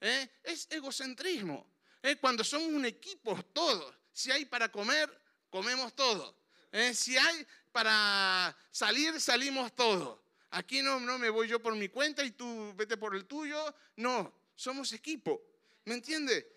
¿eh? 0.00 0.28
Es 0.42 0.68
egocentrismo. 0.70 1.66
¿eh? 2.02 2.16
Cuando 2.16 2.44
somos 2.44 2.68
un 2.68 2.86
equipo 2.86 3.40
todos. 3.52 3.94
Si 4.12 4.30
hay 4.30 4.44
para 4.44 4.70
comer, 4.70 5.10
comemos 5.50 5.94
todos. 5.94 6.34
¿eh? 6.70 6.94
Si 6.94 7.16
hay 7.18 7.46
para 7.72 8.56
salir, 8.70 9.20
salimos 9.20 9.74
todos. 9.74 10.21
Aquí 10.52 10.82
no, 10.82 11.00
no 11.00 11.18
me 11.18 11.30
voy 11.30 11.48
yo 11.48 11.60
por 11.60 11.74
mi 11.74 11.88
cuenta 11.88 12.24
y 12.24 12.32
tú 12.32 12.74
vete 12.76 12.96
por 12.96 13.16
el 13.16 13.24
tuyo. 13.24 13.74
No, 13.96 14.34
somos 14.54 14.92
equipo. 14.92 15.42
¿Me 15.86 15.94
entiende? 15.94 16.54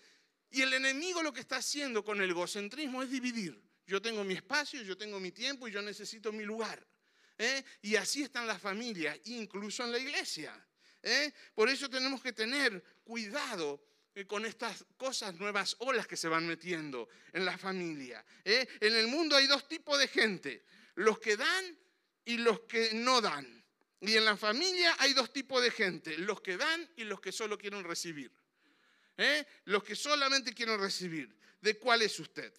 Y 0.52 0.62
el 0.62 0.74
enemigo 0.74 1.24
lo 1.24 1.34
que 1.34 1.40
está 1.42 1.58
haciendo 1.58 2.04
con 2.04 2.22
el 2.22 2.30
egocentrismo 2.30 3.04
es 3.04 3.10
dividir. 3.10 3.62
Yo 3.88 4.02
tengo 4.02 4.24
mi 4.24 4.34
espacio, 4.34 4.82
yo 4.82 4.98
tengo 4.98 5.20
mi 5.20 5.32
tiempo 5.32 5.68
y 5.68 5.72
yo 5.72 5.82
necesito 5.82 6.32
mi 6.32 6.44
lugar. 6.44 6.86
¿eh? 7.38 7.64
Y 7.82 7.96
así 7.96 8.24
están 8.24 8.48
las 8.48 8.62
familias, 8.62 9.18
incluso 9.26 9.84
en 9.84 9.92
la 9.92 10.00
iglesia. 10.00 10.54
¿eh? 11.02 11.32
Por 11.54 11.70
eso 11.70 11.90
tenemos 11.90 12.22
que 12.22 12.34
tener 12.34 12.84
cuidado 13.04 13.82
eh, 14.14 14.26
con 14.26 14.46
estas 14.46 14.86
cosas 14.98 15.36
nuevas 15.36 15.76
olas 15.80 16.08
que 16.08 16.18
se 16.18 16.28
van 16.28 16.48
metiendo 16.48 17.08
en 17.32 17.46
la 17.46 17.58
familia. 17.58 18.26
En 18.44 18.96
el 18.96 19.08
mundo 19.08 19.36
hay 19.36 19.48
dos 19.48 19.68
tipos 19.68 19.98
de 20.00 20.08
gente, 20.08 20.66
los 20.96 21.20
que 21.20 21.38
dan 21.38 21.78
y 22.26 22.38
los 22.38 22.62
que 22.62 22.92
no 22.94 23.22
dan. 23.22 23.65
Y 24.02 24.16
en 24.16 24.26
la 24.26 24.38
familia 24.38 24.96
hay 25.00 25.14
dos 25.14 25.32
tipos 25.32 25.62
de 25.62 25.72
gente, 25.72 26.18
los 26.18 26.42
que 26.42 26.58
dan 26.58 26.90
y 26.98 27.04
los 27.04 27.20
que 27.20 27.32
solo 27.32 27.58
quieren 27.58 27.84
recibir. 27.84 28.32
Los 29.66 29.84
que 29.84 29.96
solamente 29.96 30.54
quieren 30.54 30.80
recibir. 30.80 31.36
¿De 31.62 31.78
cuál 31.80 32.02
es 32.02 32.20
usted? 32.20 32.54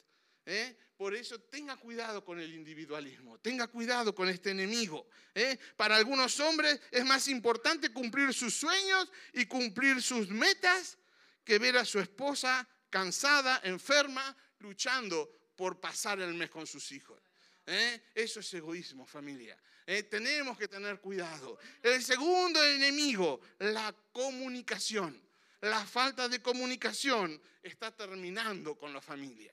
Por 0.96 1.14
eso 1.14 1.38
tenga 1.40 1.76
cuidado 1.76 2.24
con 2.24 2.40
el 2.40 2.54
individualismo, 2.54 3.38
tenga 3.38 3.66
cuidado 3.66 4.14
con 4.14 4.28
este 4.28 4.50
enemigo. 4.50 5.08
¿eh? 5.34 5.58
Para 5.76 5.96
algunos 5.96 6.40
hombres 6.40 6.80
es 6.90 7.04
más 7.04 7.28
importante 7.28 7.90
cumplir 7.90 8.32
sus 8.32 8.54
sueños 8.54 9.10
y 9.34 9.44
cumplir 9.44 10.00
sus 10.00 10.30
metas 10.30 10.96
que 11.44 11.58
ver 11.58 11.76
a 11.76 11.84
su 11.84 12.00
esposa 12.00 12.66
cansada, 12.88 13.60
enferma, 13.62 14.34
luchando 14.60 15.30
por 15.54 15.80
pasar 15.80 16.20
el 16.20 16.32
mes 16.34 16.48
con 16.48 16.66
sus 16.66 16.90
hijos. 16.92 17.20
¿Eh? 17.66 18.02
Eso 18.14 18.40
es 18.40 18.54
egoísmo, 18.54 19.06
familia. 19.06 19.58
¿eh? 19.86 20.04
Tenemos 20.04 20.56
que 20.56 20.68
tener 20.68 21.00
cuidado. 21.00 21.58
El 21.82 22.02
segundo 22.02 22.62
enemigo, 22.64 23.40
la 23.58 23.94
comunicación. 24.12 25.20
La 25.62 25.84
falta 25.84 26.28
de 26.28 26.42
comunicación 26.42 27.40
está 27.62 27.90
terminando 27.94 28.76
con 28.76 28.92
la 28.92 29.00
familia. 29.00 29.52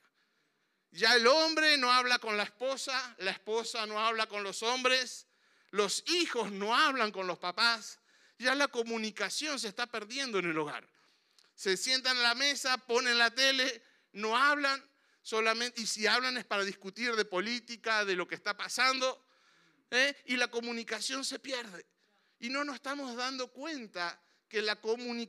Ya 0.91 1.15
el 1.15 1.25
hombre 1.25 1.77
no 1.77 1.91
habla 1.91 2.20
con 2.20 2.38
la 2.38 2.43
esposa, 2.43 3.15
la 3.20 3.32
esposa 3.32 3.86
no 3.88 4.00
habla 4.00 4.27
con 4.27 4.43
los 4.43 4.62
hombres, 4.62 5.25
los 5.72 6.03
hijos 6.08 6.51
no 6.51 6.75
hablan 6.75 7.12
con 7.12 7.25
los 7.25 7.39
papás, 7.39 8.00
ya 8.38 8.53
la 8.53 8.67
comunicación 8.67 9.60
se 9.60 9.70
está 9.70 9.88
perdiendo 9.88 10.38
en 10.38 10.51
el 10.51 10.58
hogar. 10.58 10.88
Se 11.55 11.77
sientan 11.77 12.17
a 12.17 12.22
la 12.22 12.36
mesa, 12.36 12.77
ponen 12.77 13.17
la 13.17 13.32
tele, 13.32 13.82
no 14.12 14.38
hablan, 14.38 14.84
solamente, 15.24 15.82
y 15.82 15.88
si 15.88 16.06
hablan 16.06 16.38
es 16.38 16.46
para 16.46 16.63
discutir 16.63 17.15
de 17.15 17.25
política, 17.25 18.06
de 18.06 18.15
lo 18.15 18.27
que 18.27 18.36
está 18.36 18.56
pasando, 18.56 19.25
¿eh? 19.89 20.15
y 20.25 20.36
la 20.36 20.50
comunicación 20.50 21.25
se 21.25 21.39
pierde. 21.39 21.86
Y 22.39 22.50
no 22.50 22.63
nos 22.63 22.75
estamos 22.75 23.15
dando 23.15 23.48
cuenta 23.48 24.22
que 24.48 24.62
la, 24.62 24.77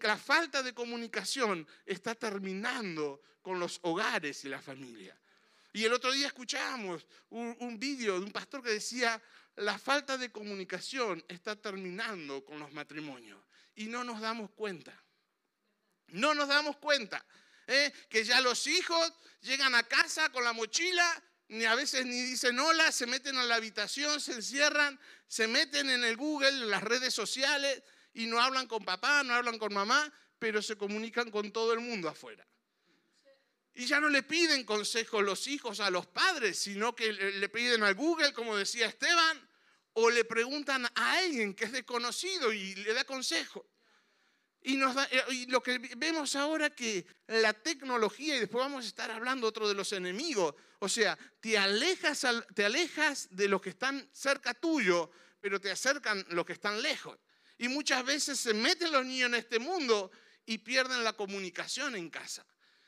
la 0.02 0.16
falta 0.18 0.62
de 0.62 0.74
comunicación 0.74 1.66
está 1.86 2.14
terminando 2.14 3.22
con 3.40 3.58
los 3.58 3.78
hogares 3.82 4.44
y 4.44 4.48
la 4.48 4.60
familia. 4.60 5.18
Y 5.74 5.84
el 5.84 5.92
otro 5.92 6.12
día 6.12 6.28
escuchábamos 6.28 7.04
un, 7.30 7.78
vídeo 7.80 8.20
de 8.20 8.26
un 8.26 8.30
pastor 8.30 8.62
que 8.62 8.70
decía, 8.70 9.20
la 9.56 9.76
falta 9.76 10.16
de 10.16 10.30
comunicación 10.30 11.24
está 11.26 11.56
terminando 11.56 12.44
con 12.44 12.60
los 12.60 12.72
matrimonios. 12.72 13.40
Y 13.74 13.86
no 13.86 14.04
nos 14.04 14.20
damos 14.20 14.50
cuenta. 14.52 14.96
No 16.08 16.32
nos 16.32 16.46
damos 16.46 16.76
cuenta. 16.76 17.26
¿Eh? 17.66 17.92
Que 18.08 18.24
ya 18.24 18.40
los 18.40 18.66
hijos 18.66 19.12
llegan 19.40 19.74
a 19.74 19.82
casa 19.82 20.30
con 20.30 20.44
la 20.44 20.52
mochila, 20.52 21.22
ni 21.48 21.64
a 21.64 21.74
veces 21.74 22.06
ni 22.06 22.22
dicen 22.22 22.58
hola, 22.58 22.90
se 22.90 23.06
meten 23.06 23.36
a 23.36 23.44
la 23.44 23.56
habitación, 23.56 24.20
se 24.20 24.32
encierran, 24.32 24.98
se 25.26 25.46
meten 25.46 25.90
en 25.90 26.04
el 26.04 26.16
Google, 26.16 26.48
en 26.48 26.70
las 26.70 26.82
redes 26.82 27.14
sociales, 27.14 27.82
y 28.14 28.26
no 28.26 28.40
hablan 28.40 28.66
con 28.66 28.84
papá, 28.84 29.22
no 29.22 29.34
hablan 29.34 29.58
con 29.58 29.74
mamá, 29.74 30.12
pero 30.38 30.62
se 30.62 30.76
comunican 30.76 31.30
con 31.30 31.52
todo 31.52 31.72
el 31.72 31.80
mundo 31.80 32.08
afuera. 32.08 32.46
Y 33.74 33.86
ya 33.86 33.98
no 33.98 34.08
le 34.08 34.22
piden 34.22 34.64
consejos 34.64 35.22
los 35.24 35.48
hijos 35.48 35.80
a 35.80 35.90
los 35.90 36.06
padres, 36.06 36.58
sino 36.58 36.94
que 36.94 37.12
le 37.12 37.48
piden 37.48 37.82
al 37.82 37.94
Google, 37.94 38.32
como 38.32 38.56
decía 38.56 38.86
Esteban, 38.86 39.48
o 39.94 40.10
le 40.10 40.24
preguntan 40.24 40.86
a 40.86 41.12
alguien 41.18 41.54
que 41.54 41.64
es 41.64 41.72
desconocido 41.72 42.52
y 42.52 42.74
le 42.76 42.94
da 42.94 43.04
consejo. 43.04 43.66
Eh, 44.64 45.22
y 45.30 45.46
lo 45.46 45.62
que 45.62 45.78
vemos 45.96 46.34
ahora 46.36 46.70
que 46.70 47.06
la 47.26 47.52
tecnología, 47.52 48.36
y 48.36 48.40
después 48.40 48.64
vamos 48.64 48.84
a 48.84 48.88
estar 48.88 49.10
hablando 49.10 49.46
otro 49.46 49.68
de 49.68 49.74
los 49.74 49.92
enemigos, 49.92 50.54
o 50.78 50.88
sea, 50.88 51.18
te 51.40 51.58
alejas, 51.58 52.26
te 52.54 52.64
alejas 52.64 53.28
de 53.30 53.48
los 53.48 53.60
que 53.60 53.70
están 53.70 54.08
cerca 54.12 54.54
tuyo, 54.54 55.10
pero 55.40 55.60
te 55.60 55.70
acercan 55.70 56.24
los 56.30 56.46
que 56.46 56.54
están 56.54 56.80
lejos. 56.80 57.18
Y 57.58 57.68
muchas 57.68 58.04
veces 58.04 58.40
se 58.40 58.54
meten 58.54 58.90
los 58.90 59.04
niños 59.04 59.28
en 59.28 59.34
este 59.34 59.58
mundo 59.58 60.10
y 60.46 60.58
pierden 60.58 61.04
la 61.04 61.12
comunicación 61.12 61.94
en 61.94 62.10
casa 62.10 62.44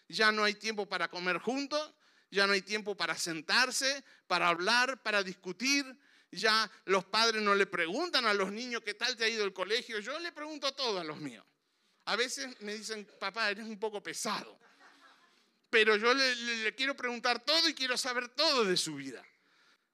ya 0.09 0.33
no 0.33 0.45
hay 0.45 0.55
tiempo 0.55 0.87
para 0.87 1.09
comer 1.09 1.39
juntos, 1.39 1.93
ya 2.31 2.47
no 2.47 2.53
hay 2.53 2.63
tiempo 2.63 2.97
para 2.97 3.17
sentarse, 3.17 4.05
para 4.27 4.49
hablar, 4.49 5.03
para 5.03 5.23
discutir. 5.23 5.85
Ya 6.31 6.71
los 6.85 7.05
padres 7.05 7.43
no 7.43 7.55
le 7.55 7.67
preguntan 7.67 8.27
a 8.27 8.35
los 8.35 8.53
niños 8.53 8.83
qué 8.83 8.95
tal 8.95 9.17
te 9.17 9.25
ha 9.25 9.29
ido 9.29 9.45
el 9.45 9.53
colegio. 9.53 10.01
Yo 10.01 10.19
le 10.19 10.33
pregunto 10.33 10.73
todo 10.75 11.01
a 11.01 11.05
los 11.05 11.19
míos. 11.19 11.45
A 12.07 12.17
veces 12.17 12.61
me 12.61 12.75
dicen, 12.75 13.07
papá, 13.19 13.51
eres 13.51 13.65
un 13.65 13.79
poco 13.79 14.03
pesado. 14.03 14.59
Pero 15.69 15.97
yo 15.97 16.15
le, 16.15 16.75
quiero 16.75 16.97
preguntar 16.97 17.45
todo 17.45 17.69
y 17.69 17.75
quiero 17.75 17.97
saber 17.97 18.29
todo 18.29 18.65
de 18.65 18.77
su 18.77 18.95
vida. 18.95 19.25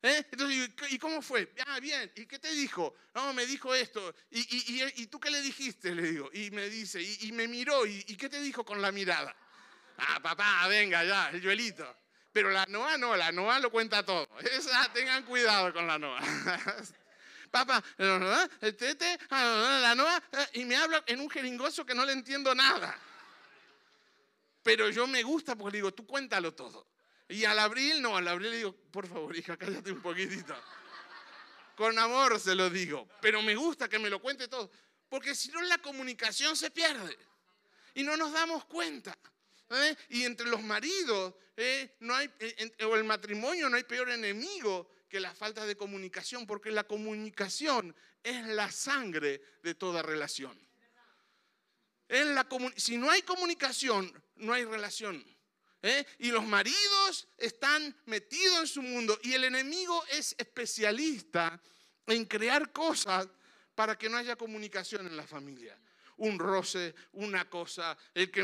¿Eh? 0.03 0.23
Entonces, 0.31 0.71
¿y 0.91 0.99
cómo 0.99 1.23
fue? 1.23 1.55
Ah, 1.67 1.81
bien. 1.81 2.13
¿Y 2.17 2.27
qué 2.27 2.39
te 2.39 2.53
dijo? 2.53 2.95
No, 3.15 3.33
me 3.33 3.47
dijo 3.47 3.75
esto. 3.75 4.15
¿Y, 4.31 5.07
tú 5.07 5.19
qué 5.19 5.31
le 5.31 5.41
dijiste? 5.41 5.95
Le 5.95 6.03
digo. 6.03 6.31
Y 6.35 6.51
me 6.51 6.69
dice, 6.69 7.01
y, 7.01 7.33
me 7.33 7.49
miró. 7.49 7.87
¿Y, 7.87 8.17
qué 8.17 8.29
te 8.29 8.41
dijo 8.41 8.65
con 8.65 8.83
la 8.83 8.93
mirada? 8.93 9.35
Ah, 9.97 10.21
papá, 10.21 10.67
venga 10.69 11.05
ya, 11.05 11.31
el 11.31 11.41
yuelito. 11.41 11.97
Pero 12.33 12.51
la 12.51 12.67
Noa 12.67 12.99
no, 12.99 13.17
la 13.17 13.33
Noa 13.33 13.59
lo 13.59 13.71
cuenta 13.71 14.05
todo. 14.05 14.29
Esa, 14.53 14.93
tengan 14.93 15.25
cuidado 15.25 15.73
con 15.73 15.87
la 15.87 15.99
Noa. 15.99 16.21
el 18.61 18.77
tete, 18.77 19.19
ah, 19.31 19.79
la 19.83 19.95
Noa, 19.95 20.23
eh, 20.33 20.47
y 20.55 20.65
me 20.65 20.77
habla 20.77 21.03
en 21.07 21.21
un 21.21 21.29
jeringoso 21.29 21.85
que 21.85 21.95
no 21.95 22.05
le 22.05 22.13
entiendo 22.13 22.55
nada. 22.55 22.97
Pero 24.63 24.89
yo 24.91 25.07
me 25.07 25.23
gusta 25.23 25.57
porque 25.57 25.77
digo, 25.77 25.93
tú 25.93 26.07
cuéntalo 26.07 26.55
todo. 26.55 26.87
Y 27.29 27.45
al 27.45 27.59
abril, 27.59 28.01
no, 28.01 28.17
al 28.17 28.29
abril 28.29 28.51
le 28.51 28.57
digo, 28.59 28.75
por 28.91 29.07
favor, 29.07 29.37
hija, 29.37 29.57
cállate 29.57 29.93
un 29.93 30.01
poquitito. 30.01 30.55
Con 31.77 31.99
amor 31.99 32.39
se 32.39 32.55
lo 32.55 32.71
digo, 32.71 33.09
pero 33.21 33.43
me 33.43 33.55
gusta 33.55 33.89
que 33.89 33.99
me 33.99 34.11
lo 34.11 34.21
cuente 34.21 34.49
todo, 34.49 34.71
porque 35.09 35.35
si 35.35 35.51
no 35.51 35.61
la 35.63 35.79
comunicación 35.79 36.57
se 36.57 36.71
pierde 36.71 37.19
y 37.95 38.03
no 38.03 38.17
nos 38.17 38.33
damos 38.33 38.65
cuenta. 38.67 39.17
¿eh? 39.71 39.97
Y 40.11 40.25
entre 40.25 40.47
los 40.49 40.63
maridos 40.63 41.35
¿eh? 41.57 41.97
no 42.01 42.15
hay, 42.15 42.31
eh, 42.39 42.85
o 42.85 42.95
el 42.97 43.05
matrimonio 43.05 43.69
no 43.69 43.77
hay 43.77 43.85
peor 43.85 44.11
enemigo 44.11 44.89
que 45.13 45.21
la 45.21 45.35
falta 45.35 45.67
de 45.67 45.77
comunicación, 45.77 46.47
porque 46.47 46.71
la 46.71 46.85
comunicación 46.85 47.95
es 48.23 48.47
la 48.47 48.73
sangre 48.73 49.43
de 49.63 49.75
toda 49.75 50.01
relación. 50.01 50.59
La, 52.09 52.49
si 52.77 52.97
no 52.97 53.11
hay 53.11 53.21
comunicación, 53.21 54.11
no 54.37 54.55
hay 54.55 54.65
relación. 54.65 55.23
Y 56.19 56.31
los 56.31 56.47
maridos 56.47 57.29
están 57.37 57.95
metidos 58.07 58.61
en 58.61 58.67
su 58.67 58.81
mundo 58.81 59.19
y 59.23 59.35
el 59.35 59.45
enemigo 59.45 60.03
es 60.13 60.35
especialista 60.39 61.61
en 62.07 62.25
crear 62.25 62.73
cosas 62.73 63.29
para 63.75 63.99
que 63.99 64.09
no 64.09 64.17
haya 64.17 64.35
comunicación 64.37 65.07
en 65.07 65.19
la 65.19 65.27
familia 65.27 65.79
un 66.23 66.39
roce, 66.39 66.95
una 67.15 67.49
cosa, 67.51 67.97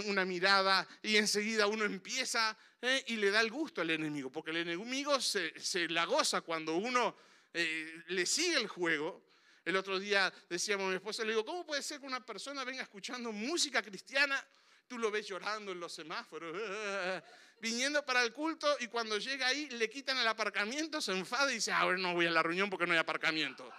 una 0.07 0.25
mirada, 0.25 0.87
y 1.01 1.17
enseguida 1.17 1.69
uno 1.69 1.85
empieza 1.85 2.57
eh, 2.83 3.05
y 3.07 3.17
le 3.17 3.31
da 3.31 3.41
el 3.41 3.51
gusto 3.53 3.81
al 3.81 3.91
enemigo, 3.91 4.31
porque 4.31 4.51
el 4.51 4.59
enemigo 4.59 5.21
se, 5.21 5.53
la 5.89 6.05
goza 6.05 6.41
cuando 6.41 6.77
uno 6.77 7.15
eh, 7.55 8.03
le 8.09 8.27
sigue 8.27 8.57
el 8.57 8.67
juego. 8.67 9.23
El 9.65 9.77
otro 9.77 10.01
día 10.01 10.33
decíamos 10.49 10.87
a 10.87 10.89
mi 10.89 10.97
esposa, 10.97 11.23
le 11.23 11.31
digo, 11.31 11.45
¿cómo 11.45 11.65
puede 11.65 11.83
ser 11.83 12.01
que 12.01 12.07
una 12.07 12.25
persona 12.25 12.65
venga 12.65 12.83
escuchando 12.83 13.31
música 13.31 13.81
cristiana? 13.81 14.45
Tú 14.89 14.99
lo 14.99 15.13
ves 15.13 15.29
llorando 15.29 15.71
en 15.71 15.79
los 15.79 15.93
semáforos, 15.93 16.57
viniendo 17.61 18.05
para 18.05 18.25
el 18.25 18.33
culto 18.33 18.77
y 18.81 18.89
cuando 18.89 19.19
llega 19.19 19.47
ahí 19.47 19.69
le 19.71 19.89
quitan 19.89 20.19
el 20.19 20.27
aparcamiento, 20.27 21.01
se 21.01 21.13
enfada 21.13 21.53
y 21.53 21.57
dice, 21.57 21.71
ahora 21.71 21.97
no 21.97 22.15
voy 22.15 22.27
a 22.27 22.31
la 22.33 22.43
reunión 22.43 22.71
porque 22.71 22.87
no 22.87 22.93
hay 22.95 22.99
aparcamiento. 22.99 23.71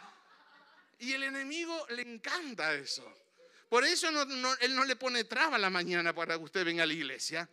Y 1.00 1.12
el 1.12 1.24
enemigo 1.24 1.86
le 1.90 2.02
encanta 2.04 2.74
eso. 2.74 3.29
Por 3.70 3.86
eso 3.86 4.10
Él 4.62 4.76
no 4.76 4.84
le 4.84 4.96
pone 4.96 5.24
traba 5.26 5.58
la 5.58 5.70
mañana 5.70 6.14
para 6.14 6.38
que 6.38 6.44
usted 6.44 6.66
venga 6.66 6.84
a 6.84 6.88
la 6.88 6.94
iglesia. 6.94 7.48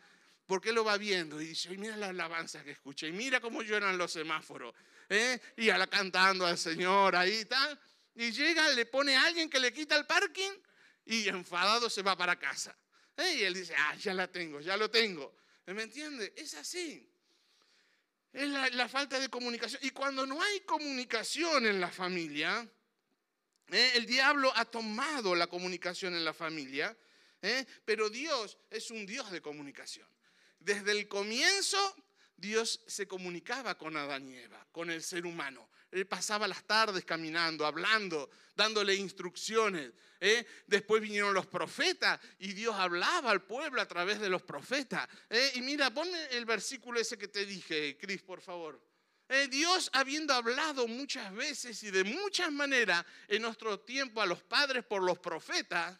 Porque 0.46 0.73
lo 0.73 0.85
va 0.85 0.96
viendo 0.96 1.40
y 1.40 1.49
dice, 1.49 1.68
mira 1.76 1.96
la 1.96 2.08
alabanza 2.08 2.62
que 2.62 2.70
escucha, 2.70 3.06
y 3.06 3.12
mira 3.12 3.40
cómo 3.40 3.62
lloran 3.62 3.99
los 3.99 4.12
semáforos, 4.12 4.73
¿eh? 5.08 5.40
y 5.56 5.68
cantando 5.90 6.46
al 6.46 6.56
Señor 6.56 7.16
ahí 7.16 7.40
y 7.40 7.44
tal. 7.46 7.78
Y 8.14 8.30
llega, 8.30 8.70
le 8.70 8.87
pone 8.87 9.16
a 9.16 9.25
alguien 9.25 9.50
que 9.50 9.58
le 9.58 9.73
quita 9.73 9.96
el 9.96 10.06
parking 10.06 10.52
y 11.04 11.28
enfadado 11.28 11.90
se 11.90 12.02
va 12.02 12.16
para 12.16 12.38
casa. 12.38 12.76
¿eh? 13.16 13.35
Y 13.38 13.42
él 13.42 13.54
dice, 13.54 13.75
ah, 13.76 13.96
ya 13.96 14.14
la 14.14 14.28
tengo, 14.28 14.61
ya 14.61 14.76
lo 14.76 14.88
tengo. 14.88 15.37
¿Me 15.66 15.82
entiende? 15.82 16.32
Es 16.37 16.54
así. 16.54 17.11
Es 18.32 18.49
la, 18.49 18.68
la, 18.70 18.88
falta 18.88 19.18
de 19.18 19.28
comunicación. 19.28 19.80
Y 19.85 19.90
cuando 19.90 20.26
no 20.26 20.40
hay 20.40 20.61
comunicación 20.61 21.66
en 21.66 21.80
la 21.80 21.90
familia, 21.90 22.68
¿eh? 23.70 23.92
el 23.94 24.06
diablo 24.06 24.52
ha 24.54 24.64
tomado 24.64 25.35
la 25.35 25.46
comunicación 25.46 26.14
en 26.14 26.25
la 26.25 26.35
familia, 26.35 26.96
¿eh? 27.42 27.64
pero 27.85 28.11
Dios 28.11 28.58
es 28.70 28.90
un 28.90 29.06
Dios 29.06 29.30
de 29.30 29.40
comunicación. 29.40 30.08
Desde 30.58 30.92
el 30.92 31.08
comienzo, 31.08 31.78
Dios 32.37 32.80
se 32.87 33.06
comunicaba 33.06 33.78
con 33.78 33.96
Adán 33.96 34.28
y 34.28 34.37
Eva, 34.37 34.66
con 34.73 34.90
el 34.90 35.02
ser 35.02 35.25
humano. 35.25 35.68
Él 35.90 36.06
pasaba 36.06 36.49
las 36.49 36.64
tardes 36.64 37.04
caminando, 37.04 37.64
hablando, 37.64 38.28
dándole 38.54 38.94
instrucciones. 38.94 39.92
¿eh? 40.20 40.44
Después 40.66 41.00
vinieron 41.00 41.32
los 41.32 41.46
profetas 41.46 42.20
y 42.38 42.52
Dios 42.52 42.75
hablaba 42.75 43.30
al 43.30 43.42
pueblo 43.42 43.80
a 43.80 43.88
través 43.88 44.20
de 44.20 44.28
los 44.28 44.42
profetas. 44.42 45.08
¿eh? 45.30 45.52
Y 45.54 45.62
mira, 45.62 45.92
ponme 45.94 46.26
el 46.32 46.44
versículo 46.44 47.00
ese 47.00 47.16
que 47.16 47.28
te 47.28 47.46
dije, 47.46 47.96
Cris, 47.99 48.23
por 48.23 48.40
favor. 48.40 48.80
¿Eh? 49.28 49.49
Dios 49.49 49.90
habiendo 49.92 50.33
hablado 50.33 50.87
muchas 50.87 51.33
veces 51.35 51.83
y 51.83 51.90
de 51.90 52.04
muchas 52.04 52.52
maneras 52.52 53.04
en 53.28 53.42
nuestro 53.42 53.80
tiempo 53.80 54.21
a 54.21 54.26
los 54.26 54.42
padres 54.42 54.85
por 54.85 55.02
los 55.02 55.18
profetas, 55.18 55.99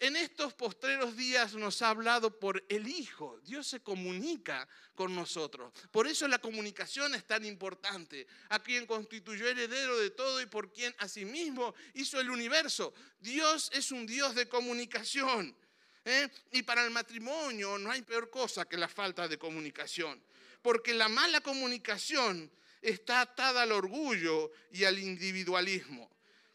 en 0.00 0.16
estos 0.16 0.52
postreros 0.54 1.16
días 1.16 1.54
nos 1.54 1.80
ha 1.80 1.90
hablado 1.90 2.38
por 2.38 2.62
el 2.68 2.88
Hijo. 2.88 3.40
Dios 3.42 3.66
se 3.66 3.80
comunica 3.80 4.68
con 4.94 5.14
nosotros. 5.14 5.72
Por 5.90 6.06
eso 6.06 6.28
la 6.28 6.38
comunicación 6.38 7.14
es 7.14 7.24
tan 7.26 7.44
importante. 7.44 8.26
A 8.50 8.58
quien 8.58 8.86
constituyó 8.86 9.48
heredero 9.48 9.98
de 9.98 10.10
todo 10.10 10.42
y 10.42 10.46
por 10.46 10.72
quien 10.72 10.94
asimismo 10.98 11.74
hizo 11.94 12.20
el 12.20 12.28
universo. 12.28 12.92
Dios 13.18 13.70
es 13.72 13.92
un 13.92 14.04
Dios 14.04 14.34
de 14.34 14.48
comunicación. 14.48 15.56
¿eh? 16.04 16.28
Y 16.52 16.62
para 16.64 16.84
el 16.84 16.90
matrimonio 16.90 17.78
no 17.78 17.90
hay 17.90 18.02
peor 18.02 18.28
cosa 18.30 18.66
que 18.66 18.76
la 18.76 18.88
falta 18.88 19.26
de 19.26 19.38
comunicación. 19.38 20.22
Porque 20.64 20.94
la 20.94 21.10
mala 21.10 21.42
comunicación 21.42 22.50
está 22.80 23.20
atada 23.20 23.64
al 23.64 23.72
orgullo 23.72 24.50
y 24.72 24.84
al 24.84 24.98
individualismo. 24.98 26.10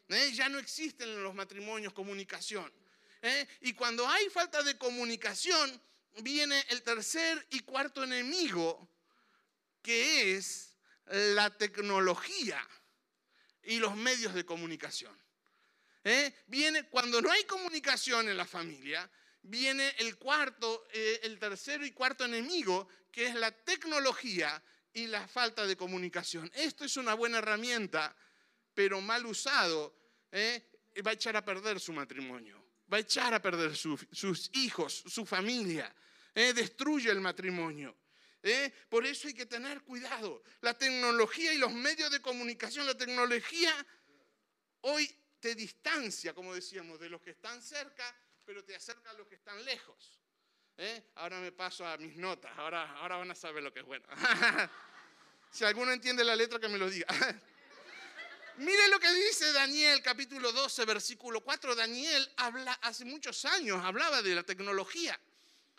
¿eh? 0.08 0.32
Ya 0.34 0.50
no 0.50 0.58
existen 0.58 1.10
en 1.10 1.22
los 1.22 1.36
matrimonios 1.36 1.94
comunicación. 1.94 2.74
¿eh? 3.22 3.48
Y 3.62 3.74
cuando 3.74 4.08
hay 4.08 4.28
falta 4.32 4.64
de 4.64 4.80
comunicación, 4.80 5.80
viene 6.24 6.66
el 6.70 6.82
tercer 6.82 7.46
y 7.52 7.60
cuarto 7.60 8.04
enemigo, 8.04 8.90
que 9.84 10.36
es 10.36 10.76
la 11.06 11.56
tecnología 11.56 12.68
y 13.62 13.78
los 13.78 13.96
medios 13.96 14.34
de 14.34 14.44
comunicación. 14.44 15.16
¿eh? 16.04 16.34
Viene 16.48 16.86
cuando 16.86 17.22
no 17.22 17.30
hay 17.30 17.44
comunicación 17.44 18.28
en 18.28 18.38
la 18.38 18.48
familia, 18.48 19.08
viene 19.44 19.96
el 20.00 20.18
cuarto, 20.18 20.88
eh, 20.92 21.20
el 21.24 21.40
tercero 21.40 21.86
y 21.86 21.92
cuarto 21.92 22.26
enemigo, 22.26 22.88
que 23.12 23.28
es 23.28 23.36
la 23.36 23.52
tecnología 23.52 24.62
y 24.94 25.08
la 25.08 25.28
falta 25.28 25.66
de 25.66 25.78
comunicación. 25.78 26.50
Esto 26.54 26.86
es 26.86 26.98
una 26.98 27.14
buena 27.14 27.40
herramienta, 27.40 28.16
pero 28.74 29.02
mal 29.02 29.26
usado, 29.26 29.96
va 30.34 31.12
a 31.12 31.14
echar 31.14 31.36
a 31.36 31.46
perder 31.46 31.80
su 31.80 31.94
matrimonio 31.94 32.70
va 32.92 32.98
a 32.98 33.02
echar 33.02 33.34
a 33.34 33.42
perder 33.42 33.76
sus 33.76 34.50
hijos, 34.54 35.04
su 35.08 35.26
familia, 35.26 35.94
¿eh? 36.34 36.54
destruye 36.54 37.10
el 37.10 37.22
matrimonio. 37.22 37.96
¿eh? 38.42 38.72
Por 38.90 39.06
eso 39.06 39.28
hay 39.28 39.34
que 39.34 39.46
tener 39.46 39.82
cuidado. 39.82 40.44
La 40.62 40.78
tecnología 40.78 41.54
y 41.54 41.58
los 41.58 41.72
medios 41.72 42.12
de 42.12 42.22
comunicación, 42.22 42.88
la 42.88 42.98
tecnología 42.98 43.74
hoy 44.82 45.16
te 45.40 45.56
distancia, 45.56 46.34
como 46.34 46.54
decíamos, 46.54 47.00
de 47.00 47.10
los 47.10 47.22
que 47.22 47.32
están 47.32 47.62
cerca, 47.62 48.16
pero 48.44 48.64
te 48.64 48.76
acerca 48.76 49.12
a 49.12 49.14
los 49.14 49.28
que 49.28 49.36
están 49.36 49.64
lejos. 49.64 50.20
¿Eh? 50.80 51.04
Ahora 51.16 51.40
me 51.40 51.52
paso 51.52 51.86
a 51.86 51.98
mis 51.98 52.16
notas, 52.16 52.52
ahora, 52.58 52.98
ahora 52.98 53.18
van 53.18 53.32
a 53.32 53.36
saber 53.36 53.62
lo 53.62 53.72
que 53.72 53.82
es 53.82 53.86
bueno. 53.86 54.06
si 55.52 55.66
alguno 55.66 55.92
entiende 55.92 56.24
la 56.24 56.36
letra, 56.36 56.60
que 56.60 56.70
me 56.70 56.78
lo 56.78 56.90
diga. 56.90 57.08
Mire 58.58 58.88
lo 58.90 59.00
que 59.00 59.12
dice 59.12 59.54
Daniel 59.54 60.02
capítulo 60.02 60.52
12, 60.52 60.86
versículo 60.86 61.42
4. 61.42 61.76
Daniel 61.76 62.30
habla 62.38 62.74
hace 62.82 63.06
muchos 63.06 63.46
años, 63.46 63.84
hablaba 63.84 64.22
de 64.22 64.36
la 64.36 64.44
tecnología. 64.44 65.20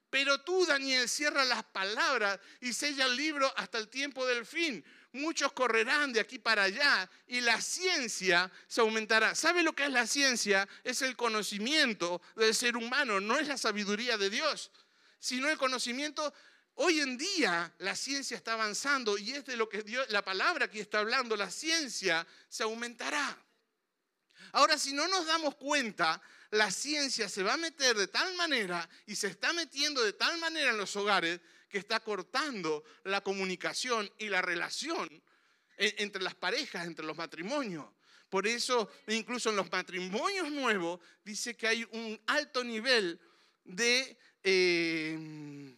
Pero 0.08 0.40
tú, 0.40 0.66
Daniel, 0.66 1.08
cierra 1.08 1.44
las 1.44 1.62
palabras 1.62 2.40
y 2.60 2.72
sella 2.72 3.06
el 3.06 3.16
libro 3.16 3.52
hasta 3.56 3.78
el 3.78 3.88
tiempo 3.88 4.26
del 4.26 4.44
fin. 4.44 4.84
Muchos 5.12 5.52
correrán 5.52 6.12
de 6.12 6.20
aquí 6.20 6.38
para 6.38 6.64
allá 6.64 7.08
y 7.26 7.40
la 7.40 7.60
ciencia 7.60 8.50
se 8.66 8.80
aumentará. 8.80 9.34
¿Sabe 9.34 9.62
lo 9.62 9.72
que 9.72 9.84
es 9.84 9.90
la 9.90 10.06
ciencia? 10.06 10.68
Es 10.82 11.02
el 11.02 11.16
conocimiento 11.16 12.22
del 12.34 12.54
ser 12.54 12.76
humano, 12.76 13.20
no 13.20 13.38
es 13.38 13.46
la 13.46 13.58
sabiduría 13.58 14.16
de 14.18 14.30
Dios, 14.30 14.70
sino 15.20 15.48
el 15.48 15.58
conocimiento 15.58 16.32
Hoy 16.82 17.00
en 17.00 17.18
día 17.18 17.74
la 17.78 17.94
ciencia 17.94 18.38
está 18.38 18.54
avanzando 18.54 19.18
y 19.18 19.32
es 19.32 19.44
de 19.44 19.54
lo 19.54 19.68
que 19.68 19.82
Dios, 19.82 20.08
la 20.08 20.24
palabra 20.24 20.70
que 20.70 20.80
está 20.80 21.00
hablando, 21.00 21.36
la 21.36 21.50
ciencia 21.50 22.26
se 22.48 22.62
aumentará. 22.62 23.36
Ahora, 24.52 24.78
si 24.78 24.94
no 24.94 25.06
nos 25.06 25.26
damos 25.26 25.56
cuenta, 25.56 26.22
la 26.50 26.70
ciencia 26.70 27.28
se 27.28 27.42
va 27.42 27.54
a 27.54 27.58
meter 27.58 27.96
de 27.96 28.08
tal 28.08 28.34
manera 28.34 28.88
y 29.04 29.14
se 29.14 29.26
está 29.26 29.52
metiendo 29.52 30.02
de 30.02 30.14
tal 30.14 30.38
manera 30.38 30.70
en 30.70 30.78
los 30.78 30.96
hogares 30.96 31.40
que 31.68 31.76
está 31.76 32.00
cortando 32.00 32.82
la 33.04 33.20
comunicación 33.20 34.10
y 34.18 34.30
la 34.30 34.40
relación 34.40 35.22
entre 35.76 36.22
las 36.22 36.34
parejas, 36.34 36.86
entre 36.86 37.04
los 37.04 37.16
matrimonios. 37.16 37.86
Por 38.30 38.46
eso, 38.46 38.90
incluso 39.08 39.50
en 39.50 39.56
los 39.56 39.70
matrimonios 39.70 40.50
nuevos, 40.50 40.98
dice 41.24 41.56
que 41.56 41.68
hay 41.68 41.84
un 41.92 42.18
alto 42.26 42.64
nivel 42.64 43.20
de 43.64 44.16
eh, 44.42 45.76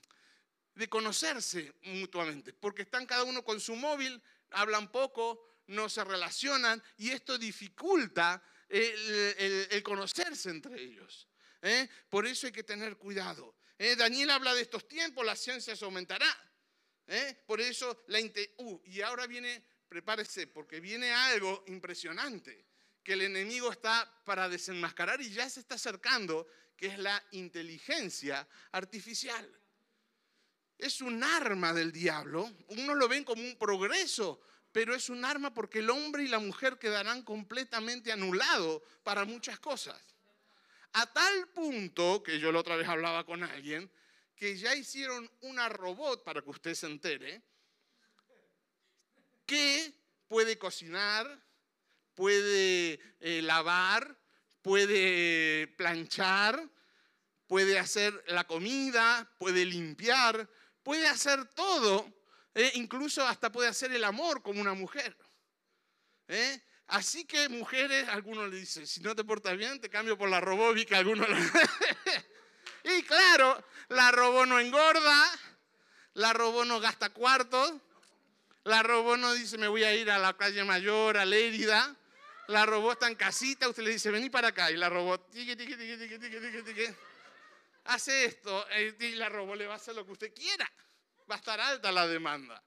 de 0.75 0.89
conocerse 0.89 1.75
mutuamente, 1.83 2.53
porque 2.53 2.83
están 2.83 3.07
cada 3.07 3.25
uno 3.25 3.45
con 3.45 3.61
su 3.61 3.77
móvil, 3.77 4.23
hablan 4.51 4.91
poco, 4.91 5.47
no 5.67 5.89
se 5.89 6.05
relacionan 6.05 6.83
y 6.97 7.11
esto 7.11 7.39
dificulta 7.39 8.43
el, 8.69 9.83
conocerse 9.83 10.51
entre 10.51 10.81
ellos. 10.81 11.29
¿eh? 11.61 11.89
Por 12.09 12.27
eso 12.27 12.47
hay 12.47 12.53
que 12.53 12.65
tener 12.65 12.97
cuidado. 12.97 13.57
¿eh? 13.79 13.97
Daniel 13.97 14.31
habla 14.31 14.55
de 14.55 14.63
estos 14.63 14.89
tiempos, 14.89 15.25
la 15.25 15.37
ciencia 15.37 15.77
se 15.77 15.85
aumentará. 15.85 16.29
¿eh? 17.07 17.43
Por 17.47 17.61
eso 17.61 18.05
la... 18.09 18.19
Uh, 18.59 18.81
y 18.85 19.01
ahora 19.03 19.27
viene, 19.27 19.63
prepárese, 19.89 20.47
porque 20.47 20.81
viene 20.81 21.13
algo 21.13 21.65
impresionante, 21.69 22.67
que 23.03 23.15
el 23.15 23.23
enemigo 23.23 23.71
está 23.71 24.11
para 24.25 24.49
desenmascarar 24.49 25.21
y 25.21 25.31
ya 25.31 25.49
se 25.49 25.61
está 25.61 25.75
acercando, 25.75 26.47
que 26.77 26.87
es 26.87 26.99
la 26.99 27.23
inteligencia 27.33 28.47
artificial 28.71 29.63
es 30.83 31.01
un 31.01 31.23
arma 31.23 31.73
del 31.73 31.93
diablo. 31.93 32.51
Uno 32.69 32.95
lo 32.95 33.09
ven 33.09 33.23
como 33.23 33.41
un 33.41 33.57
progreso, 33.57 34.41
pero 34.73 34.95
es 34.95 35.09
un 35.09 35.25
arma 35.25 35.55
porque 35.55 35.79
el 35.79 35.91
hombre 35.91 36.25
y 36.25 36.29
la 36.29 36.41
mujer 36.41 36.77
quedarán 36.77 37.23
completamente 37.23 38.11
anulados 38.11 38.83
para 39.05 39.25
muchas 39.25 39.61
cosas. 39.61 39.97
A 40.95 41.07
tal 41.07 41.49
punto, 41.51 42.23
que 42.23 42.41
yo 42.41 42.51
la 42.51 42.59
otra 42.59 42.75
vez 42.75 42.89
hablaba 42.89 43.25
con 43.25 43.45
alguien, 43.45 43.89
que 44.35 44.57
ya 44.57 44.75
hicieron 44.75 45.31
una 45.43 45.69
robot, 45.69 46.25
para 46.25 46.43
que 46.43 46.51
usted 46.51 46.75
se 46.75 46.87
entere, 46.87 47.41
que 49.47 49.95
puede 50.27 50.59
cocinar, 50.59 51.41
puede 52.15 53.01
eh, 53.21 53.43
lavar, 53.43 54.17
puede 54.63 55.69
planchar, 55.77 56.69
puede 57.47 57.79
hacer 57.79 58.23
la 58.29 58.45
comida, 58.45 59.31
puede 59.39 59.65
limpiar, 59.65 60.49
puede 60.83 61.07
hacer 61.07 61.45
todo, 61.55 62.11
eh, 62.55 62.73
incluso 62.75 63.27
hasta 63.27 63.53
puede 63.53 63.69
hacer 63.69 63.93
el 63.93 64.05
amor 64.05 64.43
como 64.43 64.61
una 64.61 64.75
mujer. 64.75 65.17
¿eh? 66.29 66.61
Así 66.87 67.25
que 67.25 67.49
mujeres, 67.49 68.09
algunos 68.09 68.51
le 68.51 68.57
dicen, 68.57 68.87
si 68.87 69.01
no 69.01 69.15
te 69.15 69.25
portas 69.25 69.57
bien, 69.57 69.81
te 69.81 69.89
cambio 69.89 70.17
por 70.19 70.29
la 70.29 70.41
robóbica, 70.41 70.99
algunos 70.99 71.27
Y 72.85 73.03
claro, 73.05 73.65
la 73.89 74.11
robó 74.11 74.45
no 74.45 74.59
engorda, 74.59 75.31
la 76.15 76.33
robó 76.33 76.65
no 76.65 76.81
gasta 76.81 77.11
cuartos, 77.11 77.73
la 78.65 78.83
robó 78.83 79.17
no 79.17 79.33
dice 79.33 79.59
me 79.59 79.69
voy 79.69 79.85
a 79.85 79.95
ir 79.95 80.11
a 80.11 80.19
la 80.19 80.37
calle 80.37 80.65
mayor, 80.65 81.17
a 81.17 81.25
Lérida, 81.25 81.97
la 82.53 82.67
robó 82.67 82.93
está 82.93 83.09
en 83.09 83.15
casita, 83.15 83.69
usted 83.69 83.83
le 83.83 83.91
dice 83.91 84.11
vení 84.11 84.31
para 84.31 84.49
acá 84.49 84.71
y 84.71 84.77
la 84.77 84.89
robó 84.89 85.19
tique, 85.19 85.57
tique, 85.57 85.77
tique, 85.77 86.95
hace 87.85 88.27
esto 88.27 88.67
eh, 88.71 88.95
y 89.01 89.13
la 89.13 89.29
robó 89.29 89.57
le 89.57 89.67
va 89.67 89.75
a 89.75 89.77
hacer 89.77 89.95
lo 89.95 90.05
que 90.05 90.13
usted 90.13 90.35
quiera. 90.35 90.71
Va 91.31 91.37
a 91.37 91.39
estar 91.39 91.59
alta 91.59 91.91
la 91.91 92.07
demanda. 92.07 92.63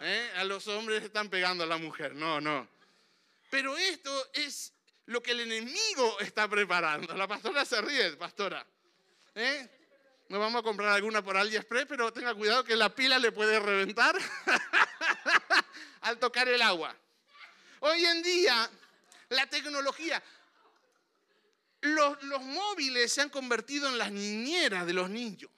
¿eh? 0.00 0.32
A 0.36 0.44
los 0.44 0.66
hombres 0.68 1.02
están 1.02 1.28
pegando 1.28 1.64
a 1.64 1.66
la 1.66 1.76
mujer. 1.76 2.14
No, 2.14 2.40
no. 2.40 2.68
Pero 3.50 3.76
esto 3.76 4.30
es 4.32 4.72
lo 5.06 5.22
que 5.22 5.32
el 5.32 5.40
enemigo 5.40 6.20
está 6.20 6.48
preparando. 6.48 7.14
La 7.14 7.26
pastora 7.26 7.64
se 7.64 7.80
ríe, 7.80 8.12
pastora. 8.16 8.64
¿Eh? 9.34 9.68
Nos 10.28 10.40
vamos 10.40 10.60
a 10.60 10.62
comprar 10.62 10.90
alguna 10.90 11.22
por 11.22 11.36
AliExpress, 11.36 11.86
pero 11.86 12.12
tenga 12.12 12.34
cuidado 12.34 12.64
que 12.64 12.76
la 12.76 12.94
pila 12.94 13.18
le 13.18 13.32
puede 13.32 13.58
reventar 13.58 14.16
al 16.02 16.18
tocar 16.18 16.48
el 16.48 16.60
agua. 16.60 16.94
Hoy 17.80 18.04
en 18.04 18.22
día, 18.22 18.70
la 19.30 19.46
tecnología, 19.46 20.22
los, 21.80 22.42
móviles 22.42 23.12
se 23.12 23.20
han 23.20 23.28
convertido 23.28 23.88
en 23.88 23.98
las 23.98 24.10
niñeras 24.10 24.86
de 24.86 24.92
los 24.92 25.10
niños. 25.10 25.50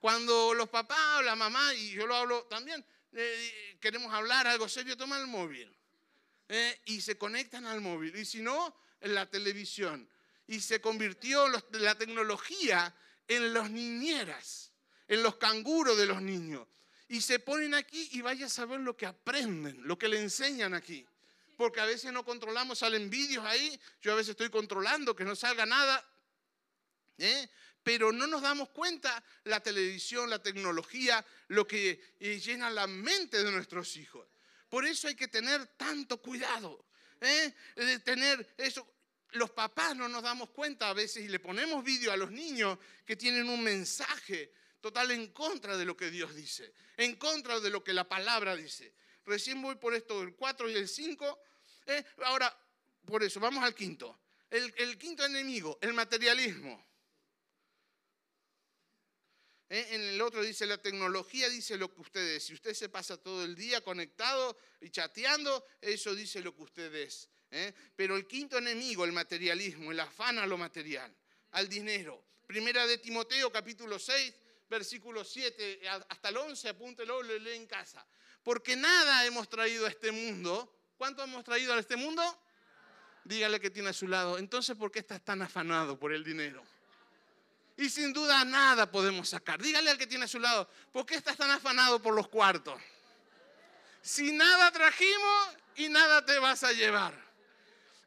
Cuando 0.00 0.54
los 0.54 0.68
papás 0.68 1.18
o 1.18 1.22
la 1.22 1.36
mamá, 1.36 1.74
y 1.74 1.90
yo 1.90 2.06
lo 2.06 2.16
hablo 2.16 2.44
también, 2.44 2.84
eh, 3.12 3.76
queremos 3.80 4.12
hablar 4.12 4.46
algo 4.46 4.68
serio, 4.68 4.96
toman 4.96 5.20
el 5.20 5.26
móvil. 5.26 5.70
Eh, 6.48 6.80
y 6.86 7.00
se 7.00 7.18
conectan 7.18 7.66
al 7.66 7.80
móvil. 7.80 8.16
Y 8.16 8.24
si 8.24 8.40
no, 8.40 8.74
en 9.00 9.14
la 9.14 9.26
televisión. 9.26 10.08
Y 10.46 10.60
se 10.60 10.80
convirtió 10.80 11.46
la 11.48 11.94
tecnología 11.96 12.94
en 13.28 13.54
las 13.54 13.70
niñeras, 13.70 14.72
en 15.06 15.22
los 15.22 15.36
canguros 15.36 15.96
de 15.96 16.06
los 16.06 16.20
niños. 16.22 16.66
Y 17.08 17.20
se 17.20 17.38
ponen 17.38 17.74
aquí 17.74 18.08
y 18.12 18.22
vaya 18.22 18.46
a 18.46 18.48
saber 18.48 18.80
lo 18.80 18.96
que 18.96 19.06
aprenden, 19.06 19.86
lo 19.86 19.98
que 19.98 20.08
le 20.08 20.20
enseñan 20.20 20.74
aquí 20.74 21.06
porque 21.60 21.78
a 21.78 21.84
veces 21.84 22.10
no 22.10 22.24
controlamos, 22.24 22.78
salen 22.78 23.10
vídeos 23.10 23.44
ahí, 23.44 23.78
yo 24.00 24.12
a 24.12 24.14
veces 24.14 24.30
estoy 24.30 24.48
controlando 24.48 25.14
que 25.14 25.26
no 25.26 25.36
salga 25.36 25.66
nada, 25.66 26.02
¿eh? 27.18 27.50
pero 27.82 28.12
no 28.12 28.26
nos 28.26 28.40
damos 28.40 28.70
cuenta 28.70 29.22
la 29.44 29.62
televisión, 29.62 30.30
la 30.30 30.42
tecnología, 30.42 31.22
lo 31.48 31.66
que 31.66 32.14
eh, 32.18 32.40
llena 32.40 32.70
la 32.70 32.86
mente 32.86 33.44
de 33.44 33.50
nuestros 33.52 33.94
hijos. 33.98 34.26
Por 34.70 34.86
eso 34.86 35.06
hay 35.06 35.14
que 35.14 35.28
tener 35.28 35.66
tanto 35.76 36.22
cuidado, 36.22 36.86
¿eh? 37.20 37.52
de 37.76 37.98
tener 37.98 38.54
eso. 38.56 38.88
Los 39.32 39.50
papás 39.50 39.94
no 39.94 40.08
nos 40.08 40.22
damos 40.22 40.48
cuenta 40.48 40.88
a 40.88 40.94
veces 40.94 41.26
y 41.26 41.28
le 41.28 41.40
ponemos 41.40 41.84
vídeo 41.84 42.10
a 42.10 42.16
los 42.16 42.30
niños 42.30 42.78
que 43.04 43.16
tienen 43.16 43.50
un 43.50 43.62
mensaje 43.62 44.50
total 44.80 45.10
en 45.10 45.26
contra 45.26 45.76
de 45.76 45.84
lo 45.84 45.94
que 45.94 46.10
Dios 46.10 46.34
dice, 46.34 46.72
en 46.96 47.16
contra 47.16 47.60
de 47.60 47.68
lo 47.68 47.84
que 47.84 47.92
la 47.92 48.08
palabra 48.08 48.56
dice. 48.56 48.94
Recién 49.26 49.60
voy 49.60 49.76
por 49.76 49.94
esto, 49.94 50.22
el 50.22 50.34
4 50.34 50.70
y 50.70 50.74
el 50.74 50.88
5, 50.88 51.38
¿Eh? 51.90 52.04
Ahora, 52.24 52.56
por 53.04 53.22
eso, 53.22 53.40
vamos 53.40 53.64
al 53.64 53.74
quinto. 53.74 54.20
El, 54.48 54.96
quinto 54.98 55.24
enemigo, 55.24 55.78
el 55.80 55.92
materialismo. 55.92 56.86
¿Eh? 59.68 59.88
En 59.90 60.00
el 60.00 60.20
otro 60.20 60.42
dice, 60.42 60.66
la 60.66 60.78
tecnología 60.78 61.48
dice 61.48 61.76
lo 61.76 61.92
que 61.92 62.00
usted 62.00 62.36
es. 62.36 62.44
Si 62.44 62.54
usted 62.54 62.74
se 62.74 62.88
pasa 62.88 63.16
todo 63.16 63.44
el 63.44 63.56
día 63.56 63.80
conectado 63.80 64.56
y 64.80 64.90
chateando, 64.90 65.66
eso 65.80 66.14
dice 66.14 66.40
lo 66.40 66.54
que 66.54 66.62
usted 66.62 66.94
es. 66.94 67.28
¿eh? 67.50 67.72
Pero 67.96 68.16
el 68.16 68.26
quinto 68.26 68.58
enemigo, 68.58 69.04
el 69.04 69.12
materialismo, 69.12 69.90
el 69.90 70.00
afán 70.00 70.38
a 70.38 70.46
lo 70.46 70.58
material, 70.58 71.14
al 71.52 71.68
dinero. 71.68 72.24
Primera 72.46 72.86
de 72.86 72.98
Timoteo, 72.98 73.50
capítulo 73.50 73.98
6, 73.98 74.34
versículo 74.68 75.24
7 75.24 75.88
hasta 76.08 76.28
el 76.28 76.36
11, 76.36 76.68
apúntelo, 76.68 77.22
lo 77.22 77.38
lee 77.38 77.56
en 77.56 77.66
casa. 77.66 78.04
Porque 78.42 78.74
nada 78.74 79.24
hemos 79.26 79.48
traído 79.48 79.86
a 79.86 79.90
este 79.90 80.10
mundo 80.10 80.79
¿Cuánto 81.00 81.24
hemos 81.24 81.42
traído 81.44 81.72
a 81.72 81.78
este 81.78 81.96
mundo? 81.96 82.22
Dígale 83.24 83.58
que 83.58 83.70
tiene 83.70 83.88
a 83.88 83.92
su 83.94 84.06
lado. 84.06 84.36
Entonces, 84.36 84.76
¿por 84.76 84.92
qué 84.92 84.98
estás 84.98 85.24
tan 85.24 85.40
afanado 85.40 85.98
por 85.98 86.12
el 86.12 86.22
dinero? 86.22 86.62
Y 87.78 87.88
sin 87.88 88.12
duda 88.12 88.44
nada 88.44 88.90
podemos 88.90 89.30
sacar. 89.30 89.62
Dígale 89.62 89.88
al 89.88 89.96
que 89.96 90.06
tiene 90.06 90.26
a 90.26 90.28
su 90.28 90.38
lado, 90.38 90.68
¿por 90.92 91.06
qué 91.06 91.14
estás 91.14 91.38
tan 91.38 91.50
afanado 91.50 92.02
por 92.02 92.14
los 92.14 92.28
cuartos? 92.28 92.78
Si 94.02 94.30
nada 94.30 94.70
trajimos 94.72 95.56
y 95.76 95.88
nada 95.88 96.22
te 96.26 96.38
vas 96.38 96.64
a 96.64 96.72
llevar. 96.72 97.14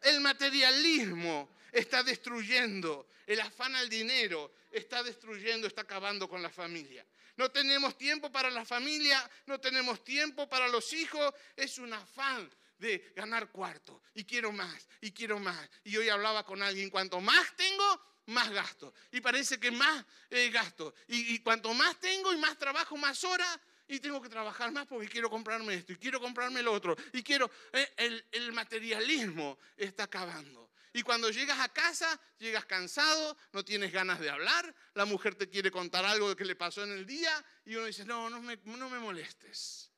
El 0.03 0.21
materialismo 0.21 1.49
está 1.71 2.03
destruyendo, 2.03 3.07
el 3.25 3.41
afán 3.41 3.75
al 3.75 3.89
dinero 3.89 4.51
está 4.71 5.01
destruyendo, 5.01 5.65
está 5.65 5.81
acabando 5.81 6.29
con 6.29 6.43
la 6.43 6.51
familia. 6.51 7.03
No 7.37 7.49
tenemos 7.49 7.97
tiempo 7.97 8.31
para 8.31 8.51
la 8.51 8.63
familia, 8.63 9.27
no 9.47 9.59
tenemos 9.59 10.03
tiempo 10.03 10.47
para 10.47 10.67
los 10.67 10.93
hijos, 10.93 11.33
es 11.55 11.79
un 11.79 11.91
afán 11.91 12.47
de 12.77 13.13
ganar 13.15 13.51
cuarto 13.51 14.01
y 14.13 14.23
quiero 14.23 14.51
más 14.51 14.87
y 15.01 15.11
quiero 15.11 15.39
más. 15.39 15.69
Y 15.83 15.97
hoy 15.97 16.09
hablaba 16.09 16.45
con 16.45 16.61
alguien, 16.61 16.89
cuanto 16.89 17.19
más 17.19 17.55
tengo, 17.55 18.01
más 18.27 18.49
gasto. 18.49 18.93
Y 19.11 19.21
parece 19.21 19.59
que 19.59 19.71
más 19.71 20.05
eh, 20.29 20.49
gasto. 20.49 20.93
Y, 21.07 21.39
cuanto 21.39 21.73
más 21.73 21.99
tengo 21.99 22.33
y 22.33 22.37
más 22.37 22.57
trabajo, 22.57 22.95
más 22.97 23.23
horas. 23.23 23.59
Y 23.87 23.99
tengo 23.99 24.21
que 24.21 24.29
trabajar 24.29 24.71
más 24.71 24.87
porque 24.87 25.09
quiero 25.09 25.29
comprarme 25.29 25.75
esto 25.75 25.91
y 25.91 25.97
quiero 25.97 26.19
comprarme 26.19 26.61
lo 26.61 26.71
otro. 26.71 26.95
Y 27.11 27.21
quiero, 27.21 27.51
eh, 27.73 27.93
el, 27.97 28.25
el 28.31 28.53
materialismo 28.53 29.59
está 29.75 30.03
acabando. 30.03 30.71
Y 30.93 31.01
cuando 31.01 31.29
llegas 31.31 31.59
a 31.59 31.69
casa, 31.69 32.19
llegas 32.37 32.65
cansado, 32.65 33.35
no 33.51 33.65
tienes 33.65 33.91
ganas 33.91 34.19
de 34.19 34.29
hablar, 34.29 34.73
la 34.93 35.05
mujer 35.05 35.35
te 35.35 35.49
quiere 35.49 35.71
contar 35.71 36.05
algo 36.05 36.35
que 36.35 36.45
le 36.45 36.55
pasó 36.55 36.83
en 36.83 36.91
el 36.91 37.05
día 37.05 37.43
y 37.65 37.75
uno 37.75 37.87
dice, 37.87 38.05
no, 38.05 38.29
no 38.29 38.39
me, 38.41 38.57
no 38.63 38.89
me 38.89 38.99
molestes 38.99 39.92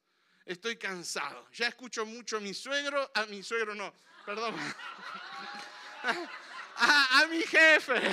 estoy 0.45 0.77
cansado. 0.77 1.47
Ya 1.53 1.67
escucho 1.67 2.05
mucho 2.05 2.38
a 2.38 2.39
mi 2.39 2.53
suegro, 2.53 3.12
a 3.13 3.25
mi 3.25 3.43
suegro 3.43 3.75
no, 3.75 3.93
perdón. 4.25 4.55
A, 6.77 7.25
mi 7.29 7.41
jefe. 7.41 7.93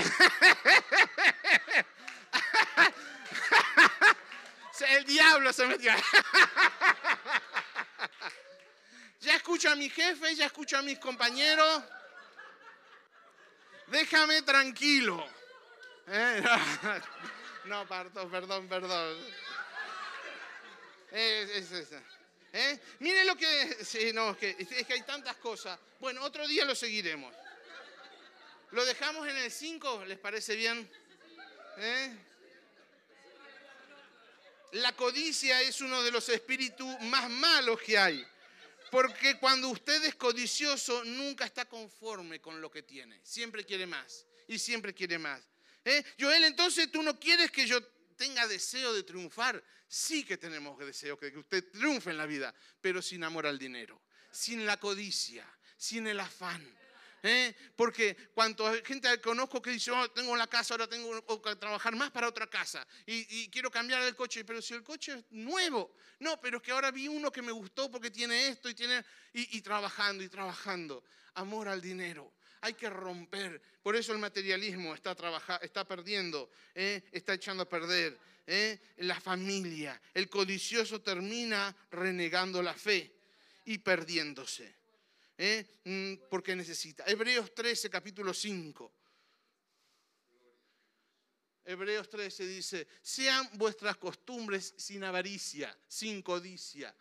El 4.88 5.04
diablo 5.04 5.52
se 5.52 5.66
metió. 5.66 5.92
Ya 9.20 9.36
escucho 9.36 9.70
a 9.70 9.76
mi 9.76 9.88
jefe, 9.88 10.34
ya 10.34 10.46
escucho 10.46 10.76
a 10.76 10.82
mis 10.82 10.98
compañeros. 10.98 11.84
Déjame 13.86 14.42
tranquilo. 14.42 15.24
¿Eh? 16.08 16.42
No, 17.66 17.86
perdón, 17.86 18.28
perdón, 18.28 18.66
perdón. 18.68 19.16
Es, 21.12 21.70
es, 21.72 21.88
¿Eh? 22.52 22.78
Miren 22.98 23.26
lo 23.26 23.36
que... 23.36 23.84
Sí, 23.84 24.12
no, 24.12 24.32
es 24.32 24.36
que, 24.36 24.56
es 24.58 24.86
que 24.86 24.92
hay 24.92 25.02
tantas 25.02 25.36
cosas. 25.36 25.78
Bueno, 25.98 26.22
otro 26.22 26.46
día 26.46 26.64
lo 26.64 26.74
seguiremos. 26.74 27.34
¿Lo 28.72 28.84
dejamos 28.84 29.26
en 29.28 29.36
el 29.36 29.50
5? 29.50 30.04
¿Les 30.06 30.18
parece 30.18 30.56
bien? 30.56 30.90
¿Eh? 31.78 32.16
La 34.72 34.92
codicia 34.92 35.60
es 35.60 35.80
uno 35.80 36.02
de 36.02 36.10
los 36.10 36.28
espíritus 36.28 36.98
más 37.02 37.28
malos 37.30 37.80
que 37.80 37.98
hay. 37.98 38.26
Porque 38.90 39.38
cuando 39.38 39.68
usted 39.68 40.04
es 40.04 40.14
codicioso, 40.14 41.04
nunca 41.04 41.44
está 41.44 41.64
conforme 41.64 42.40
con 42.40 42.60
lo 42.60 42.70
que 42.70 42.82
tiene. 42.82 43.20
Siempre 43.22 43.64
quiere 43.64 43.86
más. 43.86 44.26
Y 44.48 44.58
siempre 44.58 44.92
quiere 44.94 45.18
más. 45.18 45.40
¿Eh? 45.84 46.02
Joel, 46.18 46.44
entonces 46.44 46.90
tú 46.90 47.02
no 47.02 47.18
quieres 47.18 47.50
que 47.50 47.66
yo 47.66 47.80
tenga 48.22 48.46
deseo 48.46 48.94
de 48.94 49.02
triunfar. 49.02 49.60
Sí 49.88 50.24
que 50.24 50.36
tenemos 50.36 50.78
deseo 50.78 51.16
de 51.16 51.32
que 51.32 51.38
usted 51.38 51.72
triunfe 51.72 52.10
en 52.10 52.16
la 52.16 52.26
vida, 52.26 52.54
pero 52.80 53.02
sin 53.02 53.24
amor 53.24 53.48
al 53.48 53.58
dinero, 53.58 54.00
sin 54.30 54.64
la 54.64 54.76
codicia, 54.76 55.44
sin 55.76 56.06
el 56.06 56.20
afán. 56.20 56.62
¿eh? 57.24 57.52
Porque 57.74 58.16
cuanto 58.32 58.72
gente 58.84 59.20
conozco 59.20 59.60
que 59.60 59.70
dice, 59.70 59.90
oh, 59.90 60.08
tengo 60.12 60.36
la 60.36 60.46
casa, 60.46 60.74
ahora 60.74 60.86
tengo 60.86 61.42
que 61.42 61.56
trabajar 61.56 61.96
más 61.96 62.12
para 62.12 62.28
otra 62.28 62.48
casa 62.48 62.86
y, 63.06 63.50
quiero 63.50 63.72
cambiar 63.72 64.02
el 64.02 64.14
coche, 64.14 64.44
pero 64.44 64.62
si 64.62 64.74
el 64.74 64.84
coche 64.84 65.14
es 65.14 65.24
nuevo, 65.30 65.96
no, 66.20 66.40
pero 66.40 66.58
es 66.58 66.62
que 66.62 66.70
ahora 66.70 66.92
vi 66.92 67.08
uno 67.08 67.32
que 67.32 67.42
me 67.42 67.50
gustó 67.50 67.90
porque 67.90 68.12
tiene 68.12 68.46
esto 68.46 68.68
y 68.68 68.74
tiene, 68.74 69.04
y, 69.32 69.60
trabajando 69.62 70.22
y 70.22 70.28
trabajando. 70.28 71.02
Amor 71.34 71.66
al 71.66 71.80
dinero. 71.80 72.32
Hay 72.62 72.74
que 72.74 72.88
romper. 72.88 73.60
Por 73.82 73.96
eso 73.96 74.12
el 74.12 74.18
materialismo 74.18 74.94
está, 74.94 75.16
está 75.60 75.86
perdiendo, 75.86 76.50
¿eh? 76.74 77.02
está 77.12 77.34
echando 77.34 77.64
a 77.64 77.68
perder 77.68 78.18
¿eh? 78.46 78.78
la 78.98 79.20
familia. 79.20 80.00
El 80.14 80.30
codicioso 80.30 81.00
termina 81.00 81.74
renegando 81.90 82.62
la 82.62 82.74
fe 82.74 83.12
y 83.64 83.78
perdiéndose. 83.78 84.74
¿eh? 85.38 85.80
Mm, 85.84 86.28
porque 86.30 86.54
necesita. 86.54 87.04
Hebreos 87.06 87.52
13, 87.52 87.90
capítulo 87.90 88.32
5. 88.32 88.92
Hebreos 91.64 92.08
13 92.08 92.46
dice, 92.46 92.86
sean 93.02 93.48
vuestras 93.54 93.96
costumbres 93.96 94.74
sin 94.76 95.02
avaricia, 95.04 95.76
sin 95.86 96.22
codicia, 96.22 96.94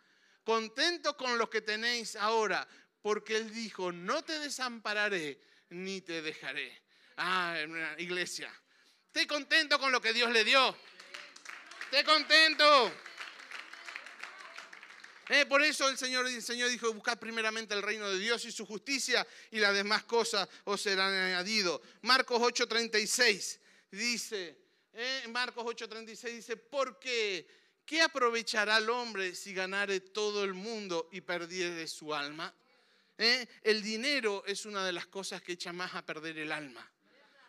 contentos 0.44 1.14
con 1.14 1.36
lo 1.36 1.50
que 1.50 1.62
tenéis 1.62 2.14
ahora, 2.14 2.66
porque 3.00 3.36
Él 3.36 3.52
dijo, 3.52 3.90
no 3.90 4.22
te 4.22 4.38
desampararé 4.38 5.40
ni 5.72 6.00
te 6.00 6.22
dejaré. 6.22 6.82
Ah, 7.16 7.56
iglesia, 7.98 8.52
esté 9.06 9.26
contento 9.26 9.78
con 9.78 9.92
lo 9.92 10.00
que 10.00 10.12
Dios 10.12 10.30
le 10.30 10.44
dio. 10.44 10.76
Esté 11.84 12.04
contento. 12.04 12.92
Eh, 15.28 15.46
por 15.46 15.62
eso 15.62 15.88
el 15.88 15.96
Señor, 15.96 16.26
el 16.26 16.42
Señor 16.42 16.68
dijo, 16.68 16.92
buscad 16.92 17.18
primeramente 17.18 17.74
el 17.74 17.82
reino 17.82 18.10
de 18.10 18.18
Dios 18.18 18.44
y 18.44 18.52
su 18.52 18.66
justicia 18.66 19.26
y 19.50 19.60
las 19.60 19.74
demás 19.74 20.04
cosas 20.04 20.48
os 20.64 20.80
serán 20.80 21.12
añadidas. 21.12 21.80
Marcos 22.02 22.40
8:36 22.40 23.60
dice, 23.90 24.58
eh, 24.92 25.24
Marcos 25.28 25.64
8:36 25.64 26.34
dice, 26.34 26.56
porque 26.56 27.46
¿qué 27.86 28.02
aprovechará 28.02 28.78
el 28.78 28.90
hombre 28.90 29.34
si 29.34 29.54
ganare 29.54 30.00
todo 30.00 30.44
el 30.44 30.54
mundo 30.54 31.08
y 31.12 31.20
perdiere 31.20 31.86
su 31.86 32.14
alma? 32.14 32.54
Eh, 33.18 33.46
el 33.62 33.82
dinero 33.82 34.42
es 34.46 34.66
una 34.66 34.84
de 34.84 34.92
las 34.92 35.06
cosas 35.06 35.42
que 35.42 35.52
echa 35.52 35.72
más 35.72 35.94
a 35.94 36.04
perder 36.04 36.38
el 36.38 36.52
alma. 36.52 36.88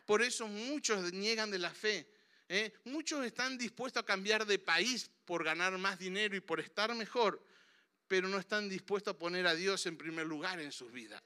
Por 0.06 0.22
eso 0.22 0.48
muchos 0.48 1.14
niegan 1.14 1.50
de 1.50 1.60
la 1.60 1.72
fe 1.72 2.08
¿eh? 2.50 2.72
Muchos 2.86 3.26
están 3.26 3.58
dispuestos 3.58 4.04
a 4.04 4.06
cambiar 4.06 4.46
de 4.46 4.60
país 4.60 5.10
por 5.26 5.44
ganar 5.44 5.78
más 5.78 5.98
dinero 5.98 6.36
y 6.36 6.40
por 6.40 6.60
estar 6.60 6.94
mejor, 6.94 7.44
pero 8.08 8.28
no 8.28 8.38
están 8.38 8.70
dispuestos 8.70 9.16
a 9.16 9.18
poner 9.18 9.48
a 9.48 9.56
Dios 9.56 9.86
en 9.86 9.98
primer 9.98 10.28
lugar 10.28 10.60
en 10.60 10.72
sus 10.72 10.92
vidas. 10.92 11.22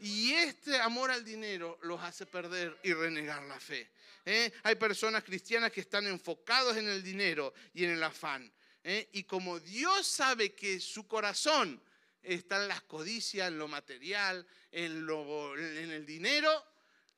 Y 0.00 0.32
este 0.32 0.78
amor 0.80 1.10
al 1.10 1.24
dinero 1.24 1.78
los 1.82 2.00
hace 2.02 2.26
perder 2.26 2.76
y 2.82 2.92
renegar 2.92 3.42
la 3.44 3.60
fe. 3.60 3.88
¿eh? 4.26 4.52
Hay 4.64 4.74
personas 4.74 5.22
cristianas 5.22 5.70
que 5.70 5.80
están 5.80 6.06
enfocados 6.06 6.76
en 6.76 6.88
el 6.88 7.02
dinero 7.02 7.54
y 7.72 7.84
en 7.84 7.90
el 7.90 8.02
afán. 8.02 8.52
¿eh? 8.82 9.08
Y 9.12 9.22
como 9.22 9.60
Dios 9.60 10.06
sabe 10.06 10.54
que 10.54 10.80
su 10.80 11.06
corazón 11.06 11.80
está 12.22 12.62
en 12.62 12.68
las 12.68 12.82
codicias, 12.82 13.48
en 13.48 13.58
lo 13.58 13.68
material, 13.68 14.46
en, 14.70 15.06
lo, 15.06 15.56
en 15.56 15.90
el 15.90 16.06
dinero, 16.06 16.64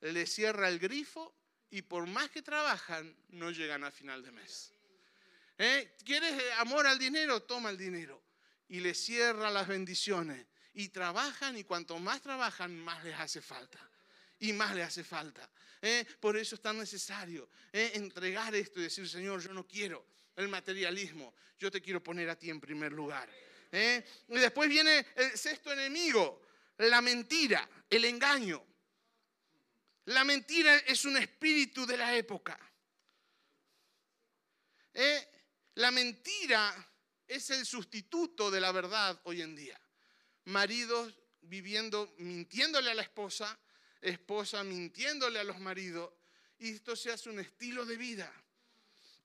le 0.01 0.25
cierra 0.25 0.67
el 0.67 0.79
grifo 0.79 1.33
y 1.69 1.81
por 1.81 2.07
más 2.07 2.29
que 2.29 2.41
trabajan, 2.41 3.15
no 3.29 3.51
llegan 3.51 3.83
a 3.83 3.91
final 3.91 4.23
de 4.23 4.31
mes. 4.31 4.71
¿Eh? 5.57 5.95
¿Quieres 6.03 6.33
amor 6.57 6.85
al 6.87 6.99
dinero? 6.99 7.43
Toma 7.43 7.69
el 7.69 7.77
dinero. 7.77 8.21
Y 8.67 8.79
le 8.79 8.93
cierra 8.93 9.51
las 9.51 9.67
bendiciones 9.67 10.45
y 10.73 10.89
trabajan 10.89 11.57
y 11.57 11.63
cuanto 11.63 11.97
más 11.99 12.21
trabajan, 12.21 12.75
más 12.75 13.03
les 13.03 13.17
hace 13.19 13.41
falta. 13.41 13.79
Y 14.39 14.53
más 14.53 14.75
les 14.75 14.85
hace 14.85 15.03
falta. 15.03 15.49
¿eh? 15.81 16.05
Por 16.19 16.35
eso 16.35 16.55
es 16.55 16.61
tan 16.61 16.77
necesario 16.77 17.49
¿eh? 17.71 17.91
entregar 17.93 18.53
esto 18.55 18.79
y 18.79 18.83
decir, 18.83 19.07
Señor, 19.07 19.41
yo 19.41 19.53
no 19.53 19.65
quiero 19.65 20.05
el 20.35 20.49
materialismo, 20.49 21.33
yo 21.57 21.71
te 21.71 21.81
quiero 21.81 22.03
poner 22.03 22.29
a 22.29 22.37
ti 22.37 22.49
en 22.49 22.59
primer 22.59 22.91
lugar. 22.91 23.29
¿Eh? 23.75 24.05
Y 24.29 24.37
después 24.37 24.69
viene 24.69 25.05
el 25.15 25.37
sexto 25.37 25.71
enemigo, 25.71 26.41
la 26.77 27.01
mentira, 27.01 27.67
el 27.89 28.05
engaño. 28.05 28.63
La 30.05 30.23
mentira 30.23 30.77
es 30.77 31.05
un 31.05 31.17
espíritu 31.17 31.85
de 31.85 31.97
la 31.97 32.15
época. 32.15 32.59
La 35.75 35.91
mentira 35.91 36.73
es 37.27 37.49
el 37.49 37.65
sustituto 37.65 38.49
de 38.49 38.61
la 38.61 38.71
verdad 38.71 39.19
hoy 39.23 39.41
en 39.41 39.55
día 39.55 39.79
maridos 40.45 41.13
viviendo, 41.41 42.13
mintiéndole 42.17 42.91
a 42.91 42.95
la 42.95 43.01
esposa, 43.01 43.59
esposa 44.01 44.63
mintiéndole 44.63 45.39
a 45.39 45.43
los 45.43 45.59
maridos, 45.59 46.11
y 46.57 46.71
esto 46.71 46.95
se 46.95 47.11
hace 47.11 47.29
un 47.29 47.39
estilo 47.39 47.85
de 47.85 47.97
vida. 47.97 48.31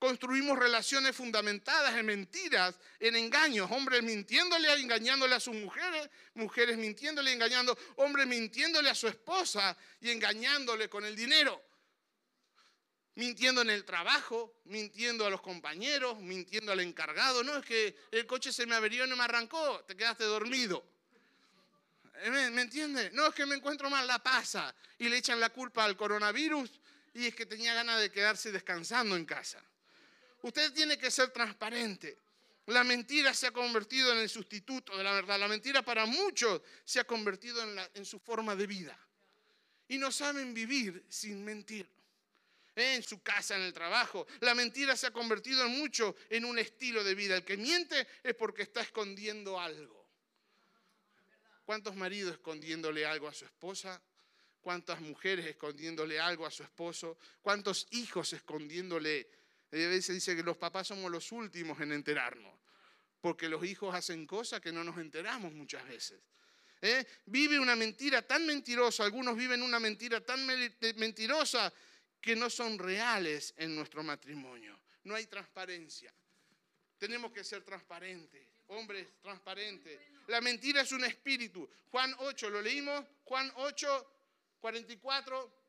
Construimos 0.00 0.58
relaciones 0.58 1.14
fundamentadas 1.14 1.94
en 1.94 2.06
mentiras, 2.06 2.74
en 2.98 3.16
engaños, 3.16 3.70
hombres 3.70 4.02
mintiéndole, 4.02 4.72
engañándole 4.72 5.34
a 5.34 5.40
sus 5.40 5.54
mujeres, 5.54 6.08
mujeres 6.32 6.78
mintiéndole, 6.78 7.30
engañando, 7.30 7.76
hombres 7.96 8.26
mintiéndole 8.26 8.88
a 8.88 8.94
su 8.94 9.08
esposa 9.08 9.76
y 10.00 10.10
engañándole 10.10 10.88
con 10.88 11.04
el 11.04 11.14
dinero 11.14 11.62
mintiendo 13.16 13.60
en 13.60 13.68
el 13.68 13.84
trabajo, 13.84 14.62
mintiendo 14.64 15.26
a 15.26 15.30
los 15.30 15.42
compañeros, 15.42 16.18
mintiendo 16.20 16.72
al 16.72 16.80
encargado. 16.80 17.44
No, 17.44 17.58
es 17.58 17.66
que 17.66 17.94
el 18.10 18.26
coche 18.26 18.50
se 18.50 18.64
me 18.64 18.74
averió 18.74 19.04
y 19.04 19.10
no 19.10 19.16
me 19.16 19.24
arrancó, 19.24 19.84
te 19.86 19.94
quedaste 19.94 20.24
dormido. 20.24 20.82
¿Me, 22.30 22.48
¿Me 22.48 22.62
entiende? 22.62 23.10
No 23.12 23.26
es 23.26 23.34
que 23.34 23.44
me 23.44 23.56
encuentro 23.56 23.90
mal, 23.90 24.06
la 24.06 24.22
pasa. 24.22 24.74
Y 24.98 25.10
le 25.10 25.18
echan 25.18 25.38
la 25.38 25.50
culpa 25.50 25.84
al 25.84 25.98
coronavirus 25.98 26.80
y 27.12 27.26
es 27.26 27.34
que 27.34 27.44
tenía 27.44 27.74
ganas 27.74 28.00
de 28.00 28.10
quedarse 28.10 28.52
descansando 28.52 29.16
en 29.16 29.26
casa. 29.26 29.62
Usted 30.42 30.72
tiene 30.72 30.98
que 30.98 31.10
ser 31.10 31.30
transparente. 31.30 32.18
La 32.66 32.84
mentira 32.84 33.34
se 33.34 33.48
ha 33.48 33.50
convertido 33.50 34.12
en 34.12 34.18
el 34.18 34.28
sustituto 34.28 34.96
de 34.96 35.04
la 35.04 35.12
verdad. 35.12 35.38
La 35.38 35.48
mentira 35.48 35.82
para 35.82 36.06
muchos 36.06 36.62
se 36.84 37.00
ha 37.00 37.04
convertido 37.04 37.62
en, 37.94 38.04
su 38.04 38.18
forma 38.20 38.54
de 38.54 38.66
vida. 38.66 38.98
Y 39.88 39.98
no 39.98 40.12
saben 40.12 40.54
vivir 40.54 41.04
sin 41.08 41.44
mentir. 41.44 41.88
En 42.76 43.02
su 43.02 43.20
casa, 43.20 43.56
en 43.56 43.62
el 43.62 43.72
trabajo. 43.72 44.26
La 44.40 44.54
mentira 44.54 44.96
se 44.96 45.08
ha 45.08 45.10
convertido 45.10 45.66
en 45.66 45.76
mucho 45.78 46.14
en 46.30 46.44
un 46.44 46.58
estilo 46.58 47.02
de 47.02 47.14
vida. 47.14 47.36
El 47.36 47.44
que 47.44 47.56
miente 47.56 48.06
es 48.22 48.34
porque 48.34 48.62
está 48.62 48.80
escondiendo 48.80 49.58
algo. 49.58 50.06
¿Cuántos 51.64 51.96
maridos 51.96 52.34
escondiéndole 52.34 53.04
algo 53.04 53.28
a 53.28 53.34
su 53.34 53.44
esposa? 53.44 54.00
¿Cuántas 54.60 55.00
mujeres 55.00 55.46
escondiéndole 55.46 56.20
algo 56.20 56.46
a 56.46 56.50
su 56.50 56.62
esposo? 56.62 57.18
¿Cuántos 57.42 57.88
hijos 57.90 58.32
escondiéndole? 58.32 59.39
A 59.72 59.76
veces 59.76 60.14
dice 60.14 60.34
que 60.34 60.42
los 60.42 60.56
papás 60.56 60.88
somos 60.88 61.10
los 61.10 61.30
últimos 61.32 61.80
en 61.80 61.92
enterarnos, 61.92 62.52
porque 63.20 63.48
los 63.48 63.64
hijos 63.64 63.94
hacen 63.94 64.26
cosas 64.26 64.60
que 64.60 64.72
no 64.72 64.82
nos 64.82 64.98
enteramos 64.98 65.52
muchas 65.52 65.86
veces. 65.86 66.20
¿Eh? 66.82 67.04
Vive 67.26 67.58
una 67.58 67.76
mentira 67.76 68.22
tan 68.22 68.46
mentirosa, 68.46 69.04
algunos 69.04 69.36
viven 69.36 69.62
una 69.62 69.78
mentira 69.78 70.20
tan 70.24 70.44
mentirosa 70.46 71.72
que 72.20 72.34
no 72.34 72.50
son 72.50 72.78
reales 72.78 73.54
en 73.56 73.76
nuestro 73.76 74.02
matrimonio. 74.02 74.78
No 75.04 75.14
hay 75.14 75.26
transparencia. 75.26 76.12
Tenemos 76.98 77.32
que 77.32 77.44
ser 77.44 77.62
transparentes, 77.62 78.46
hombres 78.68 79.06
transparentes. 79.22 80.00
La 80.26 80.40
mentira 80.40 80.82
es 80.82 80.92
un 80.92 81.04
espíritu. 81.04 81.68
Juan 81.90 82.14
8, 82.18 82.50
¿lo 82.50 82.60
leímos? 82.60 83.04
Juan 83.24 83.50
8, 83.56 84.12
44. 84.60 85.60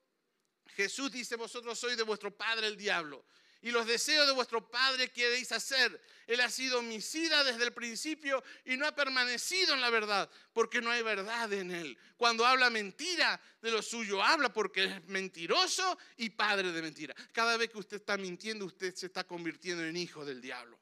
Jesús 0.75 1.11
dice, 1.11 1.35
vosotros 1.35 1.77
sois 1.77 1.97
de 1.97 2.03
vuestro 2.03 2.35
padre 2.35 2.67
el 2.67 2.77
diablo. 2.77 3.25
Y 3.61 3.71
los 3.71 3.85
deseos 3.85 4.25
de 4.25 4.33
vuestro 4.33 4.69
padre 4.69 5.09
queréis 5.09 5.51
hacer. 5.51 6.01
Él 6.25 6.41
ha 6.41 6.49
sido 6.49 6.79
homicida 6.79 7.43
desde 7.43 7.63
el 7.63 7.73
principio 7.73 8.43
y 8.65 8.75
no 8.75 8.87
ha 8.87 8.95
permanecido 8.95 9.73
en 9.73 9.81
la 9.81 9.89
verdad, 9.89 10.29
porque 10.53 10.81
no 10.81 10.89
hay 10.89 11.03
verdad 11.03 11.51
en 11.53 11.71
él. 11.71 11.97
Cuando 12.17 12.45
habla 12.45 12.69
mentira 12.69 13.39
de 13.61 13.69
lo 13.69 13.81
suyo, 13.81 14.23
habla 14.23 14.51
porque 14.51 14.85
es 14.85 15.03
mentiroso 15.05 15.97
y 16.17 16.31
padre 16.31 16.71
de 16.71 16.81
mentira. 16.81 17.13
Cada 17.31 17.55
vez 17.57 17.69
que 17.69 17.77
usted 17.77 17.97
está 17.97 18.17
mintiendo, 18.17 18.65
usted 18.65 18.95
se 18.95 19.07
está 19.07 19.25
convirtiendo 19.25 19.83
en 19.83 19.95
hijo 19.95 20.25
del 20.25 20.41
diablo. 20.41 20.79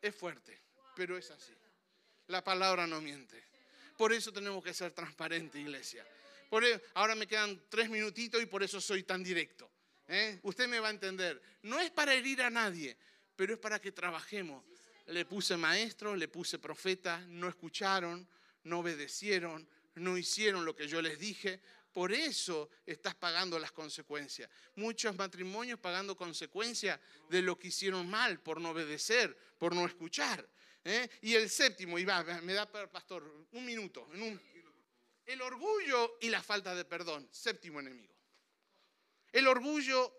Es 0.00 0.14
fuerte, 0.14 0.62
pero 0.94 1.18
es 1.18 1.30
así. 1.30 1.52
La 2.28 2.42
palabra 2.42 2.86
no 2.86 3.00
miente. 3.00 3.44
Por 3.96 4.12
eso 4.12 4.32
tenemos 4.32 4.62
que 4.62 4.72
ser 4.72 4.92
transparentes, 4.92 5.60
iglesia. 5.60 6.06
Por 6.48 6.64
e, 6.64 6.80
ahora 6.94 7.14
me 7.14 7.26
quedan 7.26 7.60
tres 7.68 7.90
minutitos 7.90 8.42
y 8.42 8.46
por 8.46 8.62
eso 8.62 8.80
soy 8.80 9.02
tan 9.02 9.22
directo. 9.22 9.70
¿Eh? 10.08 10.38
Usted 10.42 10.68
me 10.68 10.80
va 10.80 10.88
a 10.88 10.90
entender. 10.90 11.40
No 11.62 11.80
es 11.80 11.90
para 11.90 12.14
herir 12.14 12.42
a 12.42 12.50
nadie, 12.50 12.96
pero 13.34 13.54
es 13.54 13.58
para 13.58 13.80
que 13.80 13.92
trabajemos. 13.92 14.64
Le 15.06 15.24
puse 15.24 15.56
maestro, 15.56 16.16
le 16.16 16.28
puse 16.28 16.58
profeta, 16.58 17.20
no 17.28 17.48
escucharon, 17.48 18.28
no 18.64 18.80
obedecieron, 18.80 19.68
no 19.94 20.16
hicieron 20.16 20.64
lo 20.64 20.74
que 20.74 20.88
yo 20.88 21.00
les 21.00 21.18
dije. 21.18 21.60
Por 21.92 22.12
eso 22.12 22.68
estás 22.84 23.14
pagando 23.14 23.58
las 23.58 23.72
consecuencias. 23.72 24.50
Muchos 24.74 25.16
matrimonios 25.16 25.80
pagando 25.80 26.16
consecuencias 26.16 27.00
de 27.30 27.40
lo 27.40 27.58
que 27.58 27.68
hicieron 27.68 28.08
mal, 28.08 28.40
por 28.40 28.60
no 28.60 28.70
obedecer, 28.70 29.36
por 29.56 29.74
no 29.74 29.86
escuchar. 29.86 30.46
¿eh? 30.84 31.08
Y 31.22 31.34
el 31.34 31.48
séptimo, 31.48 31.98
y 31.98 32.04
va, 32.04 32.22
me 32.42 32.52
da, 32.52 32.70
pastor, 32.70 33.46
un 33.52 33.64
minuto. 33.64 34.08
el 35.24 35.42
orgullo 35.42 36.18
y 36.20 36.28
la 36.28 36.42
falta 36.42 36.74
de 36.74 36.84
perdón, 36.84 37.28
séptimo 37.30 37.80
enemigo. 37.80 38.15
El 39.36 39.48
orgullo 39.48 40.14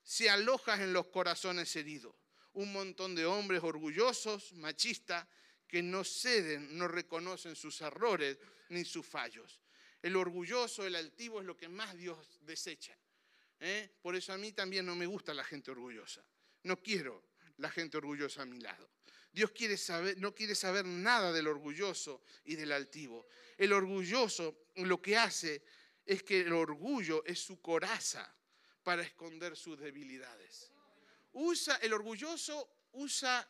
se 0.00 0.30
aloja 0.30 0.80
en 0.80 0.92
los 0.92 1.08
corazones 1.08 1.74
heridos. 1.74 2.14
Un 2.52 2.72
montón 2.72 3.16
de 3.16 3.26
hombres 3.26 3.64
orgullosos, 3.64 4.52
machistas, 4.52 5.26
que 5.66 5.82
no 5.82 6.04
ceden, 6.04 6.78
no 6.78 6.86
reconocen 6.86 7.56
sus 7.56 7.80
errores 7.80 8.38
ni 8.68 8.84
sus 8.84 9.04
fallos. 9.04 9.60
El 10.00 10.14
orgulloso, 10.14 10.86
el 10.86 10.94
altivo 10.94 11.40
es 11.40 11.46
lo 11.46 11.56
que 11.56 11.68
más 11.68 11.96
Dios 11.96 12.38
desecha. 12.42 12.96
¿eh? 13.58 13.90
Por 14.00 14.14
eso 14.14 14.32
a 14.32 14.38
mí 14.38 14.52
también 14.52 14.86
no 14.86 14.94
me 14.94 15.06
gusta 15.06 15.34
la 15.34 15.42
gente 15.42 15.72
orgullosa. 15.72 16.24
No 16.62 16.80
quiero 16.80 17.24
la 17.56 17.70
gente 17.70 17.96
orgullosa 17.96 18.42
a 18.42 18.46
mi 18.46 18.60
lado. 18.60 18.88
Dios 19.32 19.50
no 20.18 20.32
quiere 20.32 20.54
saber 20.54 20.84
nada 20.84 21.32
del 21.32 21.48
orgulloso 21.48 22.22
y 22.44 22.54
del 22.54 22.70
altivo. 22.70 23.26
El 23.58 23.72
orgulloso 23.72 24.66
lo 24.76 25.02
que 25.02 25.16
hace 25.16 25.64
es 26.04 26.22
que 26.22 26.40
el 26.40 26.52
orgullo 26.52 27.24
es 27.24 27.40
su 27.40 27.60
coraza 27.60 28.34
para 28.82 29.02
esconder 29.02 29.56
sus 29.56 29.78
debilidades. 29.78 30.70
Usa, 31.32 31.76
el 31.76 31.92
orgulloso 31.92 32.86
usa 32.92 33.48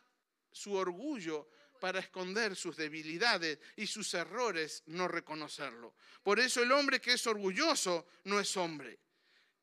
su 0.51 0.75
orgullo 0.75 1.49
para 1.81 1.99
esconder 1.99 2.57
sus 2.57 2.77
debilidades 2.77 3.59
y 3.77 3.87
sus 3.87 4.15
errores, 4.15 4.83
no 4.87 5.09
reconocerlo. 5.09 5.95
Por 6.23 6.41
eso 6.41 6.63
el 6.63 6.73
hombre 6.73 7.01
que 7.01 7.13
es 7.13 7.27
orgulloso 7.27 8.07
no 8.25 8.41
es 8.41 8.57
hombre. 8.57 9.01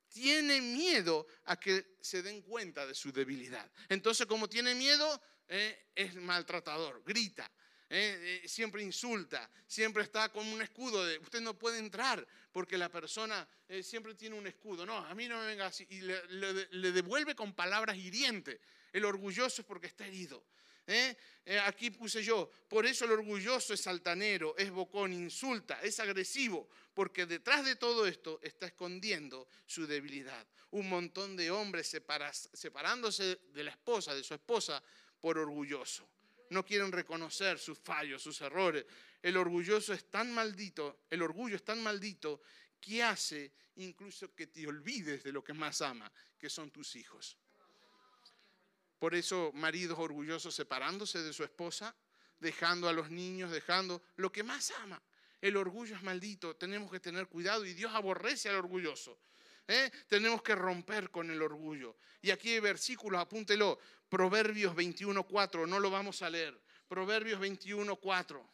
Tiene 0.10 0.62
miedo 0.62 1.26
a 1.46 1.58
que 1.58 1.96
se 2.02 2.22
den 2.22 2.42
cuenta 2.42 2.86
de 2.86 2.94
su 2.94 3.12
debilidad. 3.12 3.72
Entonces, 3.88 4.28
como 4.28 4.50
tiene 4.50 4.76
miedo, 4.76 5.22
eh, 5.48 5.88
es 5.96 6.14
maltratador, 6.16 7.02
grita, 7.04 7.50
eh, 7.94 8.42
eh, 8.44 8.48
siempre 8.48 8.82
insulta, 8.82 9.50
siempre 9.68 10.04
está 10.04 10.30
con 10.30 10.48
un 10.48 10.62
escudo 10.62 11.06
de 11.06 11.20
usted 11.20 11.42
no 11.42 11.58
puede 11.58 11.78
entrar 11.78 12.26
porque 12.52 12.78
la 12.78 12.90
persona 12.90 13.48
siempre 13.82 14.16
tiene 14.16 14.38
un 14.38 14.48
escudo. 14.48 14.86
No, 14.86 14.98
a 14.98 15.14
mí 15.16 15.28
no 15.28 15.40
me 15.40 15.48
venga 15.48 15.68
así. 15.68 15.86
Y 15.90 16.02
le, 16.02 16.92
devuelve 16.92 17.36
con 17.36 17.54
palabras 17.54 17.96
hirientes. 17.96 18.60
El 18.92 19.06
orgulloso 19.06 19.62
es 19.62 19.68
porque 19.68 19.88
está 19.88 20.06
herido. 20.06 20.44
¿eh? 20.88 21.16
Eh, 21.46 21.60
aquí 21.60 21.90
puse 21.90 22.24
yo, 22.24 22.52
por 22.68 22.86
eso 22.86 23.06
el 23.06 23.12
orgulloso 23.12 23.74
es 23.74 23.88
altanero, 23.88 24.56
es 24.58 24.70
bocón, 24.70 25.14
insulta, 25.14 25.82
es 25.82 26.00
agresivo, 26.00 26.70
porque 26.94 27.26
detrás 27.26 27.66
de 27.66 27.76
todo 27.76 28.06
esto 28.06 28.40
está 28.44 28.68
escondiendo 28.68 29.48
su 29.66 29.88
debilidad. 29.88 30.46
Un 30.72 30.90
montón 30.90 31.36
de 31.36 31.52
hombres 31.52 31.88
separándose 31.88 33.40
de 33.54 33.64
la 33.64 33.72
esposa, 33.72 34.14
de 34.14 34.24
su 34.24 34.34
esposa, 34.34 34.82
por 35.20 35.38
orgulloso. 35.38 36.08
No 36.52 36.66
quieren 36.66 36.92
reconocer 36.92 37.58
sus 37.58 37.80
fallos, 37.80 38.22
sus 38.22 38.42
errores. 38.42 38.86
El 39.22 39.38
orgulloso 39.38 39.94
es 39.94 40.10
tan 40.10 40.34
maldito, 40.34 41.06
el 41.10 41.22
orgullo 41.22 41.56
es 41.56 41.64
tan 41.64 41.82
maldito 41.82 42.42
que 42.80 43.02
hace 43.02 43.54
incluso 43.76 44.36
que 44.36 44.48
te 44.48 44.68
olvides 44.68 45.24
de 45.24 45.32
lo 45.32 45.42
que 45.42 45.54
más 45.54 45.82
ama, 45.82 46.12
que 46.38 46.50
son 46.50 46.70
tus 46.70 46.98
hijos. 46.98 47.38
Por 49.00 49.16
eso 49.16 49.52
maridos 49.54 49.98
orgullosos 49.98 50.54
separándose 50.54 51.24
de 51.24 51.32
su 51.32 51.46
esposa, 51.46 51.96
dejando 52.38 52.90
a 52.90 52.94
los 52.94 53.10
niños, 53.10 53.50
dejando 53.50 54.04
lo 54.18 54.30
que 54.30 54.44
más 54.44 54.72
ama. 54.82 55.02
El 55.40 55.56
orgullo 55.56 55.96
es 55.96 56.04
maldito, 56.04 56.58
tenemos 56.58 56.92
que 56.92 57.00
tener 57.00 57.28
cuidado 57.28 57.66
y 57.66 57.74
Dios 57.74 57.94
aborrece 57.96 58.50
al 58.50 58.58
orgulloso. 58.58 59.18
¿Eh? 59.72 59.92
Tenemos 60.08 60.42
que 60.42 60.56
romper 60.56 61.10
con 61.10 61.32
el 61.32 61.42
orgullo. 61.42 61.98
Y 62.22 62.32
aquí 62.32 62.52
hay 62.52 62.60
versículos, 62.60 63.22
apúntelo, 63.22 63.80
Proverbios 64.10 64.76
21.4, 64.76 65.68
no 65.68 65.80
lo 65.80 65.90
vamos 65.90 66.22
a 66.22 66.30
leer. 66.30 66.60
Proverbios 66.88 67.40
21.4, 67.40 68.46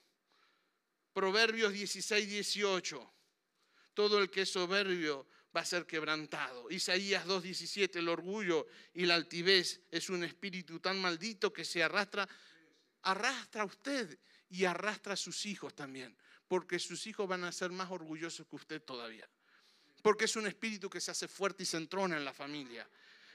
Proverbios 1.11 1.73
16.18, 1.73 3.11
todo 3.95 4.19
el 4.19 4.29
que 4.29 4.41
es 4.41 4.51
soberbio 4.51 5.27
va 5.55 5.61
a 5.61 5.65
ser 5.65 5.87
quebrantado. 5.87 6.69
Isaías 6.69 7.25
2.17, 7.25 7.95
el 7.95 8.09
orgullo 8.09 8.67
y 8.93 9.07
la 9.07 9.15
altivez 9.15 9.81
es 9.89 10.11
un 10.11 10.23
espíritu 10.23 10.79
tan 10.79 11.01
maldito 11.01 11.51
que 11.51 11.65
se 11.65 11.81
arrastra, 11.81 12.29
arrastra 13.01 13.63
a 13.63 13.65
usted 13.65 14.19
y 14.49 14.65
arrastra 14.65 15.13
a 15.13 15.17
sus 15.17 15.47
hijos 15.47 15.73
también, 15.73 16.15
porque 16.47 16.77
sus 16.77 17.07
hijos 17.07 17.27
van 17.27 17.43
a 17.43 17.51
ser 17.51 17.71
más 17.71 17.89
orgullosos 17.89 18.45
que 18.45 18.55
usted 18.55 18.83
todavía. 18.83 19.27
Porque 20.01 20.25
es 20.25 20.35
un 20.35 20.47
espíritu 20.47 20.89
que 20.89 21.01
se 21.01 21.11
hace 21.11 21.27
fuerte 21.27 21.63
y 21.63 21.65
se 21.65 21.77
entrona 21.77 22.17
en 22.17 22.25
la 22.25 22.33
familia. 22.33 22.87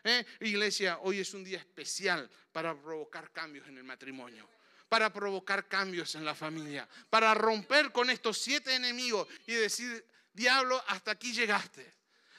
¿Eh? 0.04 0.24
Iglesia, 0.40 0.98
hoy 1.02 1.20
es 1.20 1.32
un 1.34 1.44
día 1.44 1.58
especial 1.58 2.28
para 2.50 2.74
provocar 2.74 3.30
cambios 3.30 3.68
en 3.68 3.78
el 3.78 3.84
matrimonio 3.84 4.48
para 4.92 5.10
provocar 5.10 5.68
cambios 5.68 6.16
en 6.16 6.24
la 6.26 6.34
familia, 6.34 6.86
para 7.08 7.32
romper 7.32 7.90
con 7.92 8.10
estos 8.10 8.36
siete 8.36 8.74
enemigos 8.74 9.26
y 9.46 9.54
decir, 9.54 10.06
diablo, 10.34 10.84
hasta 10.86 11.12
aquí 11.12 11.32
llegaste. 11.32 11.90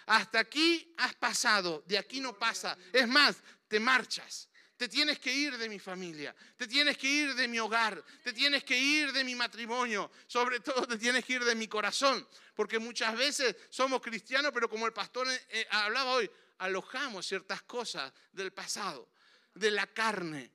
Hasta 0.06 0.38
aquí 0.38 0.94
has 0.98 1.16
pasado, 1.16 1.84
de 1.88 1.98
aquí 1.98 2.20
no 2.20 2.38
pasa. 2.38 2.78
Es 2.92 3.08
más, 3.08 3.38
te 3.68 3.80
marchas. 3.80 4.50
Te 4.84 4.90
tienes 4.90 5.18
que 5.18 5.34
ir 5.34 5.58
de 5.58 5.70
mi 5.70 5.80
familia, 5.80 6.36
te 6.58 6.68
tienes 6.68 6.98
que 6.98 7.08
ir 7.08 7.36
de 7.36 7.48
mi 7.48 7.58
hogar, 7.58 8.04
te 8.22 8.34
tienes 8.34 8.66
que 8.66 8.78
ir 8.78 9.14
de 9.14 9.24
mi 9.24 9.34
matrimonio, 9.34 10.12
sobre 10.28 10.60
todo 10.60 10.86
te 10.86 10.98
tienes 10.98 11.24
que 11.24 11.36
ir 11.36 11.46
de 11.46 11.56
mi 11.56 11.70
corazón, 11.70 12.28
porque 12.54 12.80
muchas 12.80 13.18
veces 13.18 13.56
somos 13.70 14.02
cristianos, 14.02 14.52
pero 14.54 14.70
como 14.70 14.86
el 14.86 14.92
pastor 14.92 15.26
eh, 15.32 15.42
eh, 15.52 15.68
hablaba 15.70 16.12
hoy, 16.12 16.30
alojamos 16.58 17.26
ciertas 17.26 17.62
cosas 17.62 18.12
del 18.34 18.52
pasado, 18.52 19.08
de 19.54 19.72
la 19.72 19.88
carne. 19.88 20.52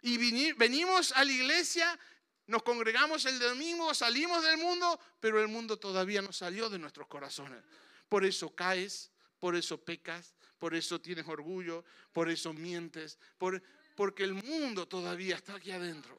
Y 0.00 0.16
venimos 0.54 1.12
a 1.12 1.22
la 1.22 1.32
iglesia, 1.32 1.98
nos 2.46 2.62
congregamos 2.62 3.26
el 3.26 3.38
domingo, 3.38 3.92
salimos 3.92 4.42
del 4.42 4.56
mundo, 4.56 4.98
pero 5.20 5.38
el 5.38 5.48
mundo 5.48 5.78
todavía 5.78 6.22
no 6.22 6.32
salió 6.32 6.70
de 6.70 6.78
nuestros 6.78 7.08
corazones. 7.08 7.62
Por 8.08 8.24
eso 8.24 8.54
caes, 8.54 9.10
por 9.38 9.54
eso 9.54 9.76
pecas, 9.84 10.34
por 10.58 10.74
eso 10.74 11.00
tienes 11.00 11.26
orgullo, 11.28 11.84
por 12.12 12.30
eso 12.30 12.52
mientes, 12.52 13.18
porque 13.38 14.24
el 14.24 14.34
mundo 14.34 14.86
todavía 14.86 15.36
está 15.36 15.54
aquí 15.54 15.70
adentro. 15.70 16.18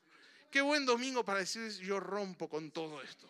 Qué 0.52 0.62
buen 0.62 0.86
domingo 0.86 1.23
para 1.23 1.39
decir 1.39 1.71
yo 1.80 2.00
rompo 2.00 2.47
con 2.47 2.71
todo 2.71 3.02
esto. 3.02 3.28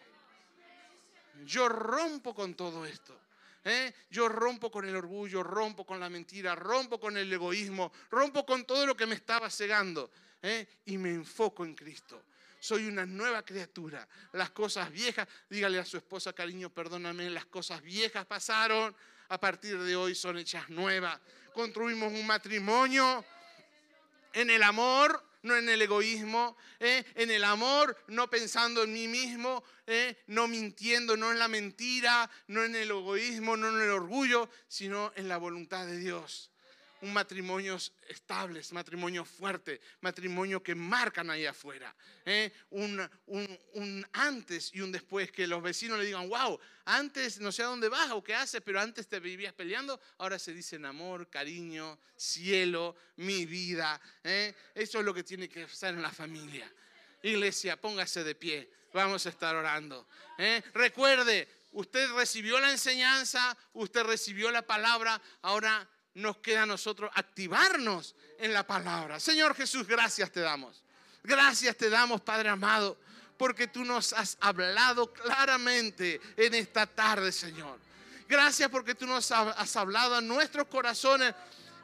Yo 1.45 1.69
rompo 1.69 2.33
con 2.33 2.55
todo 2.55 2.85
esto. 2.85 3.17
¿eh? 3.63 3.93
Yo 4.09 4.29
rompo 4.29 4.71
con 4.71 4.87
el 4.87 4.95
orgullo, 4.95 5.43
rompo 5.43 5.85
con 5.85 5.99
la 5.99 6.09
mentira, 6.09 6.55
rompo 6.55 6.99
con 6.99 7.17
el 7.17 7.31
egoísmo, 7.31 7.91
rompo 8.09 8.45
con 8.45 8.65
todo 8.65 8.85
lo 8.85 8.95
que 8.95 9.05
me 9.05 9.15
estaba 9.15 9.49
cegando 9.49 10.09
¿eh? 10.41 10.67
y 10.85 10.97
me 10.97 11.09
enfoco 11.09 11.65
en 11.65 11.75
Cristo 11.75 12.23
soy 12.59 12.87
una 12.87 13.05
nueva 13.05 13.43
criatura. 13.43 14.07
Las 14.33 14.51
cosas 14.51 14.91
viejas, 14.91 15.27
dígale 15.49 15.79
a 15.79 15.85
su 15.85 15.97
esposa, 15.97 16.33
cariño, 16.33 16.69
perdóname, 16.69 17.29
las 17.29 17.45
cosas 17.45 17.81
viejas 17.81 18.25
pasaron, 18.25 18.95
a 19.29 19.39
partir 19.39 19.79
de 19.79 19.95
hoy 19.95 20.15
son 20.15 20.37
hechas 20.37 20.69
nuevas. 20.69 21.19
Construimos 21.53 22.11
un 22.13 22.25
matrimonio 22.25 23.23
en 24.33 24.49
el 24.49 24.63
amor, 24.63 25.23
no 25.43 25.55
en 25.55 25.69
el 25.69 25.81
egoísmo, 25.81 26.57
¿eh? 26.79 27.03
en 27.15 27.31
el 27.31 27.43
amor, 27.43 27.97
no 28.07 28.29
pensando 28.29 28.83
en 28.83 28.93
mí 28.93 29.07
mismo, 29.07 29.63
¿eh? 29.85 30.23
no 30.27 30.47
mintiendo, 30.47 31.15
no 31.15 31.31
en 31.31 31.39
la 31.39 31.47
mentira, 31.47 32.29
no 32.47 32.63
en 32.63 32.75
el 32.75 32.89
egoísmo, 32.89 33.57
no 33.57 33.69
en 33.69 33.81
el 33.81 33.89
orgullo, 33.89 34.49
sino 34.67 35.11
en 35.15 35.27
la 35.27 35.37
voluntad 35.37 35.85
de 35.85 35.97
Dios 35.97 36.51
un 37.01 37.13
matrimonio 37.13 37.77
estable, 38.07 38.61
matrimonio 38.71 39.23
fuerte, 39.23 39.79
matrimonio 40.01 40.61
que 40.61 40.75
marcan 40.75 41.29
ahí 41.29 41.45
afuera. 41.45 41.95
¿eh? 42.25 42.51
Un, 42.71 43.07
un, 43.27 44.07
antes 44.13 44.71
y 44.73 44.81
un 44.81 44.91
después, 44.91 45.31
que 45.31 45.47
los 45.47 45.61
vecinos 45.61 45.99
le 45.99 46.05
digan, 46.05 46.27
wow, 46.27 46.59
antes 46.85 47.39
no 47.39 47.51
sé 47.51 47.63
a 47.63 47.67
dónde 47.67 47.89
vas 47.89 48.11
o 48.11 48.23
qué 48.23 48.33
haces, 48.33 48.61
pero 48.61 48.79
antes 48.79 49.07
te 49.07 49.19
vivías 49.19 49.53
peleando, 49.53 49.99
ahora 50.17 50.39
se 50.39 50.53
dicen 50.53 50.85
amor, 50.85 51.29
cariño, 51.29 51.99
cielo, 52.15 52.95
mi 53.17 53.45
vida. 53.45 53.99
¿eh? 54.23 54.53
Eso 54.73 54.99
es 54.99 55.05
lo 55.05 55.13
que 55.13 55.23
tiene 55.23 55.49
que 55.49 55.67
ser 55.67 55.93
en 55.93 56.01
la 56.01 56.11
familia. 56.11 56.71
Iglesia, 57.23 57.79
póngase 57.79 58.23
de 58.23 58.35
pie, 58.35 58.69
vamos 58.93 59.25
a 59.25 59.29
estar 59.29 59.55
orando. 59.55 60.07
¿eh? 60.37 60.63
Recuerde, 60.73 61.47
usted 61.73 62.11
recibió 62.13 62.59
la 62.59 62.71
enseñanza, 62.71 63.57
usted 63.73 64.03
recibió 64.03 64.51
la 64.51 64.61
palabra, 64.61 65.21
ahora 65.41 65.87
nos 66.17 66.37
queda 66.37 66.63
a 66.63 66.65
nosotros 66.65 67.11
activarnos 67.13 68.15
en 68.39 68.51
la 68.51 68.65
palabra. 68.65 69.19
Señor 69.19 69.55
Jesús, 69.55 69.87
gracias 69.87 70.31
te 70.31 70.39
damos. 70.39 70.83
Gracias 71.23 71.77
te 71.77 71.89
damos, 71.89 72.21
Padre 72.21 72.49
amado, 72.49 72.97
porque 73.37 73.67
tú 73.67 73.85
nos 73.85 74.13
has 74.13 74.35
hablado 74.39 75.13
claramente 75.13 76.19
en 76.35 76.55
esta 76.55 76.87
tarde, 76.87 77.31
Señor. 77.31 77.77
Gracias 78.27 78.69
porque 78.69 78.95
tú 78.95 79.05
nos 79.05 79.31
has 79.31 79.75
hablado 79.75 80.15
a 80.15 80.21
nuestros 80.21 80.67
corazones. 80.67 81.35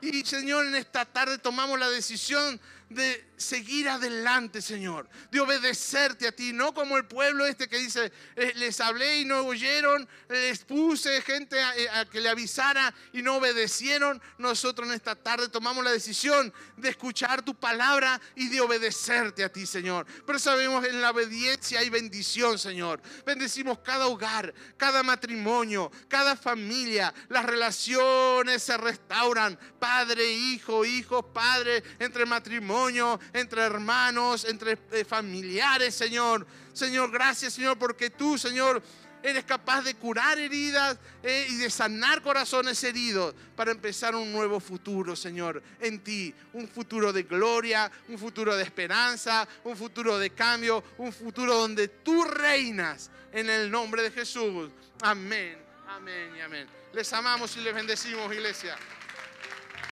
Y 0.02 0.26
Señor, 0.26 0.66
en 0.66 0.76
esta 0.76 1.06
tarde 1.06 1.38
tomamos 1.38 1.80
la 1.80 1.90
decisión 1.90 2.60
de 2.94 3.34
seguir 3.36 3.90
adelante, 3.90 4.62
Señor, 4.62 5.10
de 5.32 5.40
obedecerte 5.40 6.28
a 6.28 6.32
ti, 6.32 6.54
no 6.54 6.74
como 6.74 6.98
el 6.98 7.06
pueblo 7.06 7.46
este 7.46 7.68
que 7.68 7.78
dice, 7.78 8.12
eh, 8.36 8.54
les 8.56 8.80
hablé 8.80 9.20
y 9.20 9.26
no 9.26 9.42
oyeron, 9.42 10.08
les 10.30 10.64
puse 10.64 11.22
gente 11.22 11.58
eh, 11.60 11.90
a, 11.90 12.06
que 12.06 12.22
le 12.22 12.30
avisara 12.30 12.94
y 13.12 13.22
no 13.22 13.38
obedecieron. 13.38 14.22
Nosotros 14.38 14.88
en 14.88 14.94
esta 14.94 15.16
tarde 15.16 15.50
tomamos 15.50 15.84
la 15.84 15.92
decisión 15.92 16.54
de 16.78 16.90
escuchar 16.90 17.42
tu 17.42 17.56
palabra 17.56 18.20
y 18.36 18.50
de 18.50 18.62
obedecerte 18.62 19.44
a 19.44 19.52
ti, 19.52 19.66
Señor. 19.66 20.06
Pero 20.26 20.40
sabemos 20.40 20.86
en 20.86 21.02
la 21.02 21.12
obediencia 21.12 21.80
hay 21.80 21.90
bendición, 21.90 22.58
Señor. 22.58 23.02
Bendecimos 23.26 23.80
cada 23.80 24.08
hogar, 24.08 24.54
cada 24.78 25.04
matrimonio, 25.04 25.92
cada 26.08 26.36
familia. 26.36 27.14
Las 27.30 27.46
relaciones 27.46 28.64
se 28.64 28.78
restauran, 28.78 29.60
padre, 29.80 30.32
hijo, 30.32 30.86
hijo, 30.86 31.34
padre, 31.34 31.84
entre 32.00 32.26
matrimonio 32.26 32.83
entre 33.34 33.62
hermanos, 33.62 34.46
entre 34.46 34.78
eh, 34.92 35.06
familiares, 35.06 35.96
Señor. 35.96 36.46
Señor, 36.74 37.12
gracias, 37.12 37.54
Señor, 37.54 37.78
porque 37.78 38.10
tú, 38.10 38.38
Señor, 38.38 38.82
eres 39.24 39.46
capaz 39.46 39.82
de 39.84 39.96
curar 39.96 40.38
heridas 40.38 40.98
eh, 41.24 41.48
y 41.50 41.56
de 41.56 41.70
sanar 41.70 42.22
corazones 42.22 42.84
heridos 42.84 43.34
para 43.56 43.72
empezar 43.72 44.16
un 44.16 44.32
nuevo 44.32 44.60
futuro, 44.60 45.16
Señor, 45.16 45.64
en 45.80 46.04
ti. 46.04 46.34
Un 46.54 46.68
futuro 46.68 47.14
de 47.14 47.24
gloria, 47.24 47.90
un 48.10 48.20
futuro 48.20 48.56
de 48.56 48.64
esperanza, 48.64 49.48
un 49.64 49.78
futuro 49.78 50.20
de 50.20 50.32
cambio, 50.32 50.84
un 50.98 51.14
futuro 51.14 51.56
donde 51.56 51.88
tú 51.88 52.24
reinas 52.26 53.10
en 53.32 53.50
el 53.50 53.72
nombre 53.72 54.04
de 54.04 54.12
Jesús. 54.12 54.70
Amén, 55.02 55.58
amén 55.88 56.36
y 56.38 56.42
amén. 56.42 56.68
Les 56.94 57.12
amamos 57.14 57.56
y 57.58 57.62
les 57.62 57.74
bendecimos, 57.74 58.32
iglesia. 58.34 58.78